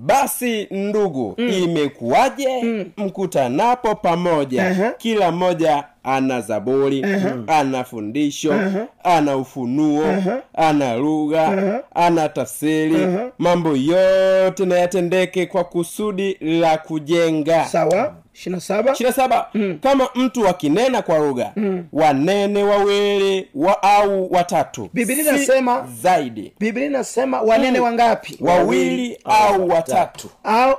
basi 0.01 0.69
ndugu 0.71 1.35
imekuwaje? 1.39 2.63
Mkutanapo 2.97 3.95
pamoja. 3.95 4.67
Aha. 4.69 4.91
kila 4.99 5.33
mmoja 5.33 5.85
ana 6.05 6.41
zaburi 6.41 7.05
ana 7.47 7.85
fundisho 7.85 8.55
ana 9.05 9.37
ufunuo 9.37 10.05
ana 10.55 10.97
lugha 10.97 11.81
ana 11.95 12.29
tafsiri. 12.29 13.07
Mambo 13.39 13.77
yote 13.77 14.65
na 14.67 14.79
yatendeke 14.79 15.47
kwa 15.47 15.65
kusudi 15.65 16.37
la 16.41 16.79
kujenga. 16.79 17.65
Sawa 17.65 18.15
ishirina 18.39 18.61
saba? 18.61 18.93
Ishirina 18.93 19.13
saba. 19.17 19.49
Kama 19.83 20.09
mtu 20.15 20.49
akinena 20.49 21.03
kwa 21.03 21.19
lugha 21.19 21.53
wanene 21.93 22.63
wawili 22.63 23.49
wa 23.55 23.83
au 23.83 24.33
watatu. 24.33 24.91
Biblia 24.93 25.25
si 25.25 25.31
inasema- 25.31 25.87
zaidi. 26.03 26.53
Biblia 26.61 26.87
inasema 26.87 27.41
wanene 27.43 27.81
wangapi? 27.81 28.37
Wawili 28.41 29.19
au 29.25 29.69
watatu. 29.69 30.29
au 30.45 30.75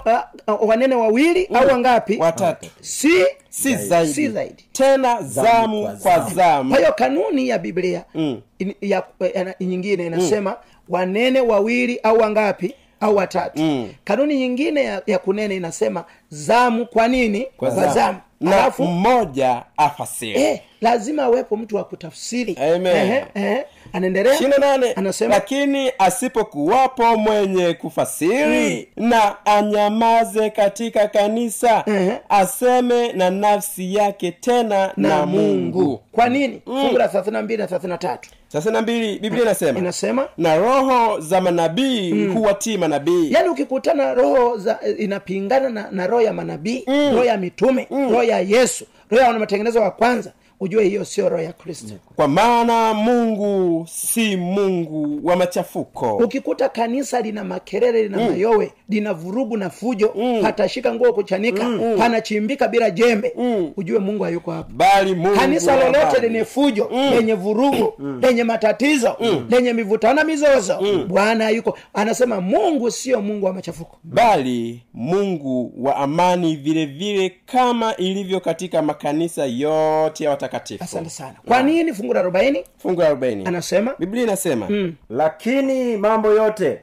uh, 0.48 0.70
wanene 0.70 0.96
wawili 0.96 1.46
au 1.54 1.68
wangapi? 1.68 2.18
Watatu. 2.18 2.70
Si 2.82 3.12
si 3.50 3.76
zaidi, 3.76 4.14
si 4.14 4.30
zaidi. 4.30 4.66
Tena 4.72 5.22
zamu 5.22 5.82
kwa 5.84 5.92
kwa 5.96 6.12
zamu. 6.20 6.30
zamu. 6.36 6.70
Kwa 6.70 6.80
hiyo 6.80 6.94
kanuni 6.94 7.48
ya 7.48 7.58
biblia 7.60 8.04
Mm. 8.16 8.42
in, 8.60 8.74
ya, 8.82 9.04
ya, 9.36 9.56
nyingine 9.60 10.06
inasema 10.06 10.56
wanene 10.90 11.40
wawili 11.42 12.00
au 12.04 12.18
wangapi 12.20 12.76
au 13.00 13.16
watatu 13.16 13.62
Mm. 13.62 13.90
kanuni 14.04 14.38
nyingine 14.38 14.84
ya, 14.84 15.02
ya 15.08 15.20
kunene 15.20 15.56
inasema 15.56 16.06
zamu 16.30 16.86
kwa 16.86 17.08
nini 17.08 17.48
kwa 17.58 17.70
zamu 17.70 18.18
na 18.42 18.58
alafu 18.58 18.84
mmoja 18.84 19.64
afasiri 19.78 20.42
eh, 20.42 20.62
lazima 20.82 21.24
awepo 21.24 21.58
mtu 21.58 21.76
wa 21.76 21.84
kutafsiri 21.84 22.56
Amen. 22.56 22.96
Ehe, 22.96 23.26
ehe. 23.36 23.66
Anaendelea? 23.94 24.34
Ishirini 24.34 24.56
na 24.60 24.68
nane. 24.68 24.94
Anasema 24.94 25.34
lakini 25.36 25.92
asipokuwapo 26.00 27.18
mwenye 27.18 27.74
kufasiri 27.74 28.88
na 28.96 29.46
anyamaze 29.46 30.50
katika 30.50 31.08
kanisa 31.08 31.84
Ehe. 31.86 32.12
aseme 32.30 33.14
na 33.14 33.30
nafsi 33.30 33.96
yake 33.96 34.32
tena 34.32 34.92
na 34.98 35.26
mungu. 35.26 36.02
Kwa 36.12 36.30
nini? 36.30 36.62
Fungu 36.66 36.98
la 36.98 37.08
thelathini 37.08 37.34
na 37.34 37.42
mbili 37.42 37.62
na 37.62 37.68
thelathini 37.68 37.92
na 37.92 37.98
tatu. 37.98 38.30
thelathini 38.52 38.74
na 38.74 38.82
mbili 38.82 39.20
biblia 39.20 39.42
inasema 39.42 39.80
inasema 39.80 40.28
na 40.38 40.56
roho 40.58 41.20
za 41.20 41.42
manabii 41.42 42.28
huwatii 42.28 42.78
manabii. 42.78 43.32
Yaani 43.32 43.50
ukikutana 43.50 44.14
roho 44.14 44.58
za 44.58 44.80
inapingana 44.98 45.70
na, 45.70 45.88
na 45.92 46.08
roho 46.08 46.22
ya 46.22 46.34
manabii 46.34 46.84
roho 46.88 47.26
ya 47.26 47.38
mitume 47.38 47.88
roho 47.92 48.24
ya 48.24 48.40
yesu 48.40 48.86
roho 49.12 49.22
ya 49.22 49.28
wanamatengenezo 49.28 49.82
wa 49.82 49.92
kwanza 49.92 50.32
ujue 50.60 50.84
hiyo 50.84 51.06
sio 51.06 51.30
roho 51.30 51.44
ya 51.44 51.54
kristo. 51.54 51.94
Kwa 52.16 52.28
maana 52.28 52.94
mungu 52.94 53.86
si 53.92 54.36
mungu 54.38 55.20
wa 55.28 55.36
machafuko. 55.36 56.16
Ukikuta 56.18 56.70
kanisa 56.70 57.22
lina 57.22 57.44
makelele 57.44 58.04
lina 58.04 58.18
mayowe 58.18 58.72
lina 58.90 59.14
vurugu 59.14 59.58
na 59.58 59.70
fujo 59.70 60.14
patashika 60.42 60.94
nguo 60.94 61.14
kuchanika 61.14 61.70
panachimbika 61.98 62.68
bila 62.68 62.90
jembe 62.92 63.34
ujue 63.78 64.00
mungu 64.00 64.24
hayuko 64.24 64.52
hapo 64.52 64.72
bali 64.74 65.16
mungu 65.16 65.36
kanisa 65.40 65.76
lolote 65.76 66.22
lenye 66.22 66.46
fujo 66.46 66.90
lenye 67.16 67.34
vurugu 67.34 67.94
lenye 68.22 68.44
matatizo 68.44 69.18
lenye 69.50 69.74
mivutano 69.74 70.14
na 70.14 70.24
mizozo 70.24 70.80
bwana 71.08 71.50
yuko 71.50 71.78
anasema 71.94 72.42
mungu 72.42 72.92
sio 72.92 73.22
mungu 73.22 73.46
wa 73.46 73.54
machafuko. 73.54 73.98
Bali 74.04 74.82
mungu 74.94 75.74
wa 75.78 75.96
amani 75.96 76.56
vile 76.56 76.86
vile 76.86 77.34
kama 77.46 77.96
ilivyo 77.96 78.40
katika 78.40 78.82
makanisa 78.82 79.46
yote 79.46 80.24
ya 80.24 80.30
watakatifu 80.50 80.84
asante 80.84 81.10
sana. 81.10 81.36
Kwa 81.48 81.64
nini 81.64 81.94
fungu 81.94 82.14
la 82.14 82.20
arobaini? 82.20 82.64
Fungu 82.78 83.02
la 83.02 83.08
arobaini. 83.08 83.46
Anasema? 83.46 83.96
Biblia 84.00 84.24
inasema 84.24 84.70
lakini 85.10 85.98
mambo 85.98 86.32
yote 86.34 86.82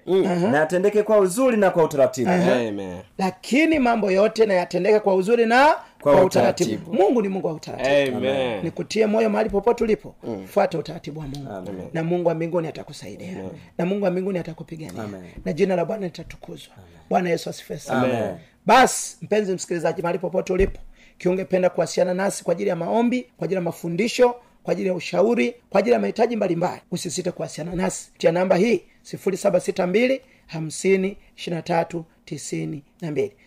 na 0.50 0.58
yatendeke 0.58 1.02
kwa 1.02 1.18
uzuri 1.18 1.56
na 1.56 1.70
kwa 1.70 1.84
utaratibu. 1.84 2.30
Amen. 2.30 2.98
lakini 3.18 3.78
mambo 3.78 4.10
yote 4.10 4.46
na 4.46 4.54
yatendeke 4.54 5.00
kwa 5.00 5.14
uzuri 5.14 5.46
na 5.46 5.74
kwa, 6.00 6.12
Kwa 6.12 6.24
utaratibu. 6.24 6.70
utaratibu. 6.72 7.02
mungu 7.04 7.22
ni 7.22 7.28
mungu 7.28 7.46
wa 7.46 7.52
utaratibu. 7.52 8.20
Nikutie 8.62 9.06
moyo 9.06 9.30
mahali 9.30 9.50
popote 9.50 9.84
ulipo. 9.84 10.14
Fuata 10.46 10.78
utaratibu 10.78 11.20
wa 11.20 11.26
mungu. 11.26 11.90
Na 11.92 12.04
mungu 12.04 12.28
wa 12.28 12.34
mbinguni 12.34 12.68
atakusaidia. 12.68 13.44
Na 13.78 13.86
mungu 13.86 14.04
wa 14.04 14.10
mbinguni 14.10 14.38
atakupigania. 14.38 15.08
Na 15.44 15.52
jina 15.52 15.76
la 15.76 15.84
bwana 15.84 16.04
litatukuzwa. 16.06 16.74
Bwana 17.10 17.30
yesu 17.30 17.50
asifiwe 17.50 17.78
sana. 17.78 18.36
Basi 18.66 19.16
mpenzi 19.22 19.52
msikilizaji 19.54 20.02
mahali 20.02 20.18
popote 20.18 20.52
ulipo 20.52 20.80
kiungependa 21.18 21.70
kuwasiliana 21.70 22.14
nasi 22.14 22.44
kwa 22.44 22.52
ajili 22.52 22.68
ya 22.70 22.76
maombi 22.76 23.22
kwa 23.36 23.44
ajili 23.44 23.56
ya 23.56 23.62
mafundisho 23.62 24.34
kwa 24.62 24.72
ajili 24.72 24.88
ya 24.88 24.94
ushauri 24.94 25.54
kwa 25.70 25.78
ajili 25.78 25.92
ya 25.94 25.98
mahitaji 26.00 26.36
mbalimbali. 26.36 26.80
Usisite 26.90 27.30
kuwasiliana 27.30 27.76
nasi 27.82 28.10
tia 28.18 28.32
namba 28.32 28.56
hii 28.56 28.82
762 29.04 30.20
50 30.54 31.14
23 31.36 32.02
92 32.26 32.80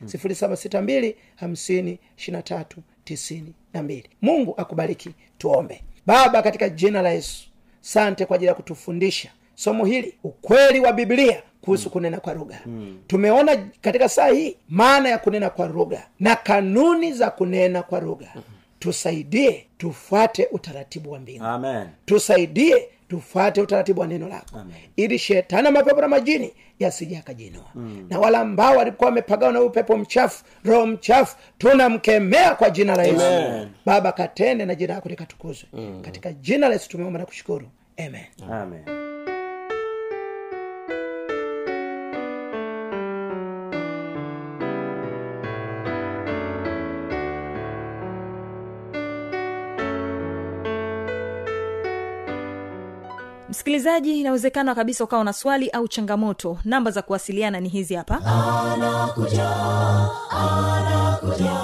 0762 0.06 1.14
50 1.42 1.98
23 2.18 2.66
92 3.06 4.04
mungu 4.22 4.54
akubariki. 4.58 5.10
Tuombe. 5.38 5.84
Baba 6.06 6.42
katika 6.42 6.70
jina 6.70 7.02
la 7.02 7.10
yesu 7.10 7.48
sante 7.82 8.26
kwa 8.26 8.36
ajili 8.36 8.48
ya 8.48 8.54
kutufundisha 8.54 9.30
somo 9.56 9.86
hili 9.86 10.18
ukweli 10.24 10.80
wa 10.80 10.94
biblia 10.94 11.44
kuhusu 11.62 11.90
kunena 11.90 12.20
kwa 12.20 12.34
lugha. 12.34 12.60
Tumeona 13.08 13.58
katika 13.82 14.10
saa 14.10 14.28
hii 14.28 14.56
maana 14.70 15.10
ya 15.10 15.18
kunena 15.18 15.50
kwa 15.50 15.68
lugha 15.68 16.08
na 16.20 16.36
kanuni 16.36 17.14
za 17.14 17.32
kunena 17.32 17.84
kwa 17.84 18.00
lugha. 18.00 18.34
Tusaidie 18.80 19.66
tufuate 19.78 20.48
utaratibu 20.52 21.12
wa 21.12 21.20
mbingu. 21.20 21.46
Amen. 21.46 21.88
Tusaidie 22.06 22.88
tufuate 23.08 23.62
utaratibu 23.62 24.02
wa 24.02 24.08
neno 24.08 24.28
lako. 24.28 24.62
Ili 24.96 25.20
shetani 25.20 25.64
na 25.64 25.72
mapepo 25.72 26.02
na 26.02 26.08
majini 26.08 26.54
yasije 26.80 27.18
akajinua 27.18 27.66
na 28.10 28.20
wala 28.20 28.40
ambao 28.40 28.76
walikuwa 28.78 29.10
wamepagawa 29.10 29.54
na 29.54 29.62
upepo 29.62 29.98
mchafu 29.98 30.44
roho 30.66 30.86
mchafu 30.88 31.38
tunamkemea 31.58 32.56
kwa 32.56 32.70
jina 32.70 32.96
la 32.96 33.04
yesu. 33.04 33.26
Amen. 33.26 33.68
baba 33.86 34.12
katende 34.12 34.66
na 34.66 34.76
jina 34.76 34.94
lako 34.94 35.10
likatukuzwe. 35.10 35.70
Katika 36.02 36.34
jina 36.34 36.68
la 36.68 36.74
yesu 36.74 36.90
tumeomba 36.90 37.20
na 37.20 37.26
kushukuru. 37.26 37.68
Amen. 37.98 38.26
Amen. 38.52 38.82
msikilizaji 38.84 39.09
msikilizaji 53.80 54.20
inawezekana 54.20 54.76
kabisa 54.76 55.04
ukawa 55.04 55.24
na 55.24 55.34
swali 55.34 55.70
au 55.70 55.88
changamoto. 55.88 56.58
Namba 56.66 56.92
za 56.92 57.02
kuwasiliana 57.02 57.60
ni 57.60 57.70
hizi 57.70 57.96
hapa. 57.96 58.22
Anakuja 58.26 59.50
anakuja. 60.30 61.60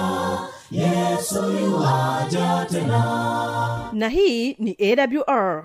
Yesu 0.70 1.44
tena. 2.70 3.90
Na 3.92 4.08
hii 4.08 4.54
ni 4.58 4.76
awr 4.80 5.64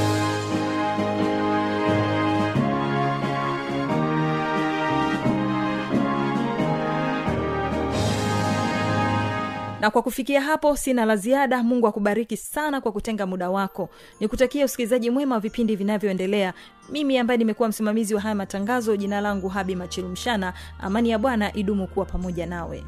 na 9.81 9.89
kwa 9.91 10.01
kufikia 10.01 10.41
hapo 10.41 10.75
sina 10.75 11.05
la 11.05 11.15
ziada. 11.15 11.63
Mungu 11.63 11.87
akubariki 11.87 12.37
sana 12.37 12.81
kwa 12.81 12.91
kutenga 12.91 13.25
muda 13.27 13.49
wako. 13.49 13.89
Nikutakia 14.19 14.65
usikilizaji 14.65 15.09
mwema 15.09 15.35
wa 15.35 15.41
vipindi 15.41 15.75
vinavyoendelea. 15.75 16.53
Mimi 16.89 17.17
ambaye 17.17 17.37
nimekuwa 17.37 17.69
msimamizi 17.69 18.15
wa 18.15 18.21
haya 18.21 18.35
matangazo 18.35 18.95
jina 18.95 19.21
langu 19.21 19.47
habi 19.49 19.75
machilumshana 19.75 20.53
amani 20.79 21.09
ya 21.09 21.19
bwana 21.19 21.53
idumu 21.53 21.87
kuwa 21.87 22.05
pamoja 22.05 22.45
nawe 22.45 22.83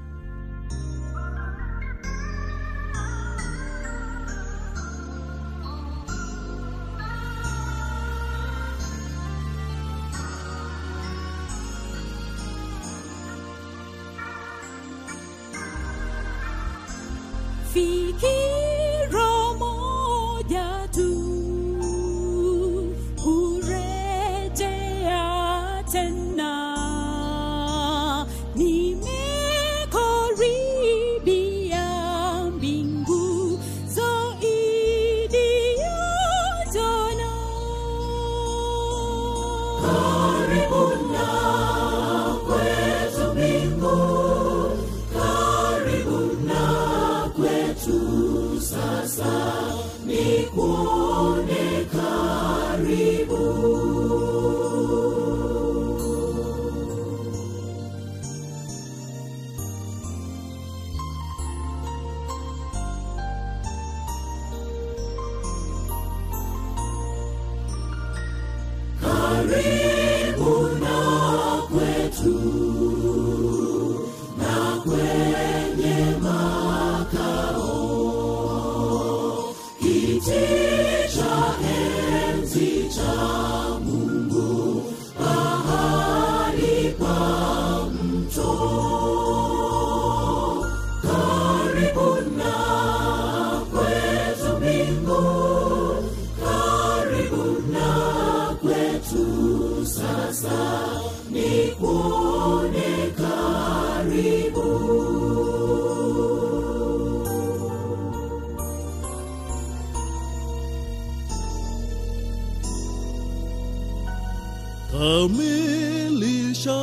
kamilisha 115.03 116.81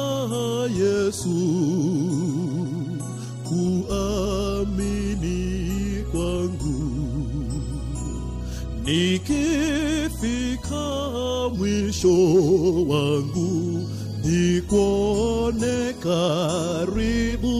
Yesu. 0.81 1.39
Kuamini 3.49 5.41
kwangu. 6.13 6.81
Nikifika 8.85 10.85
mwisho 11.57 12.17
wangu 12.89 13.51
karibu 14.25 15.95
karibu 16.03 17.57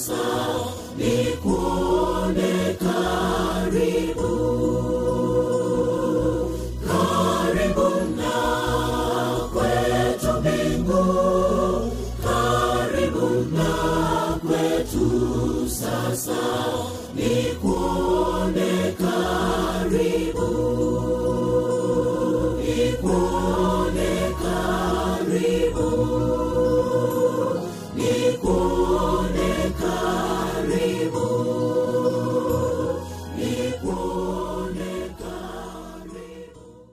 sasa 0.00 0.69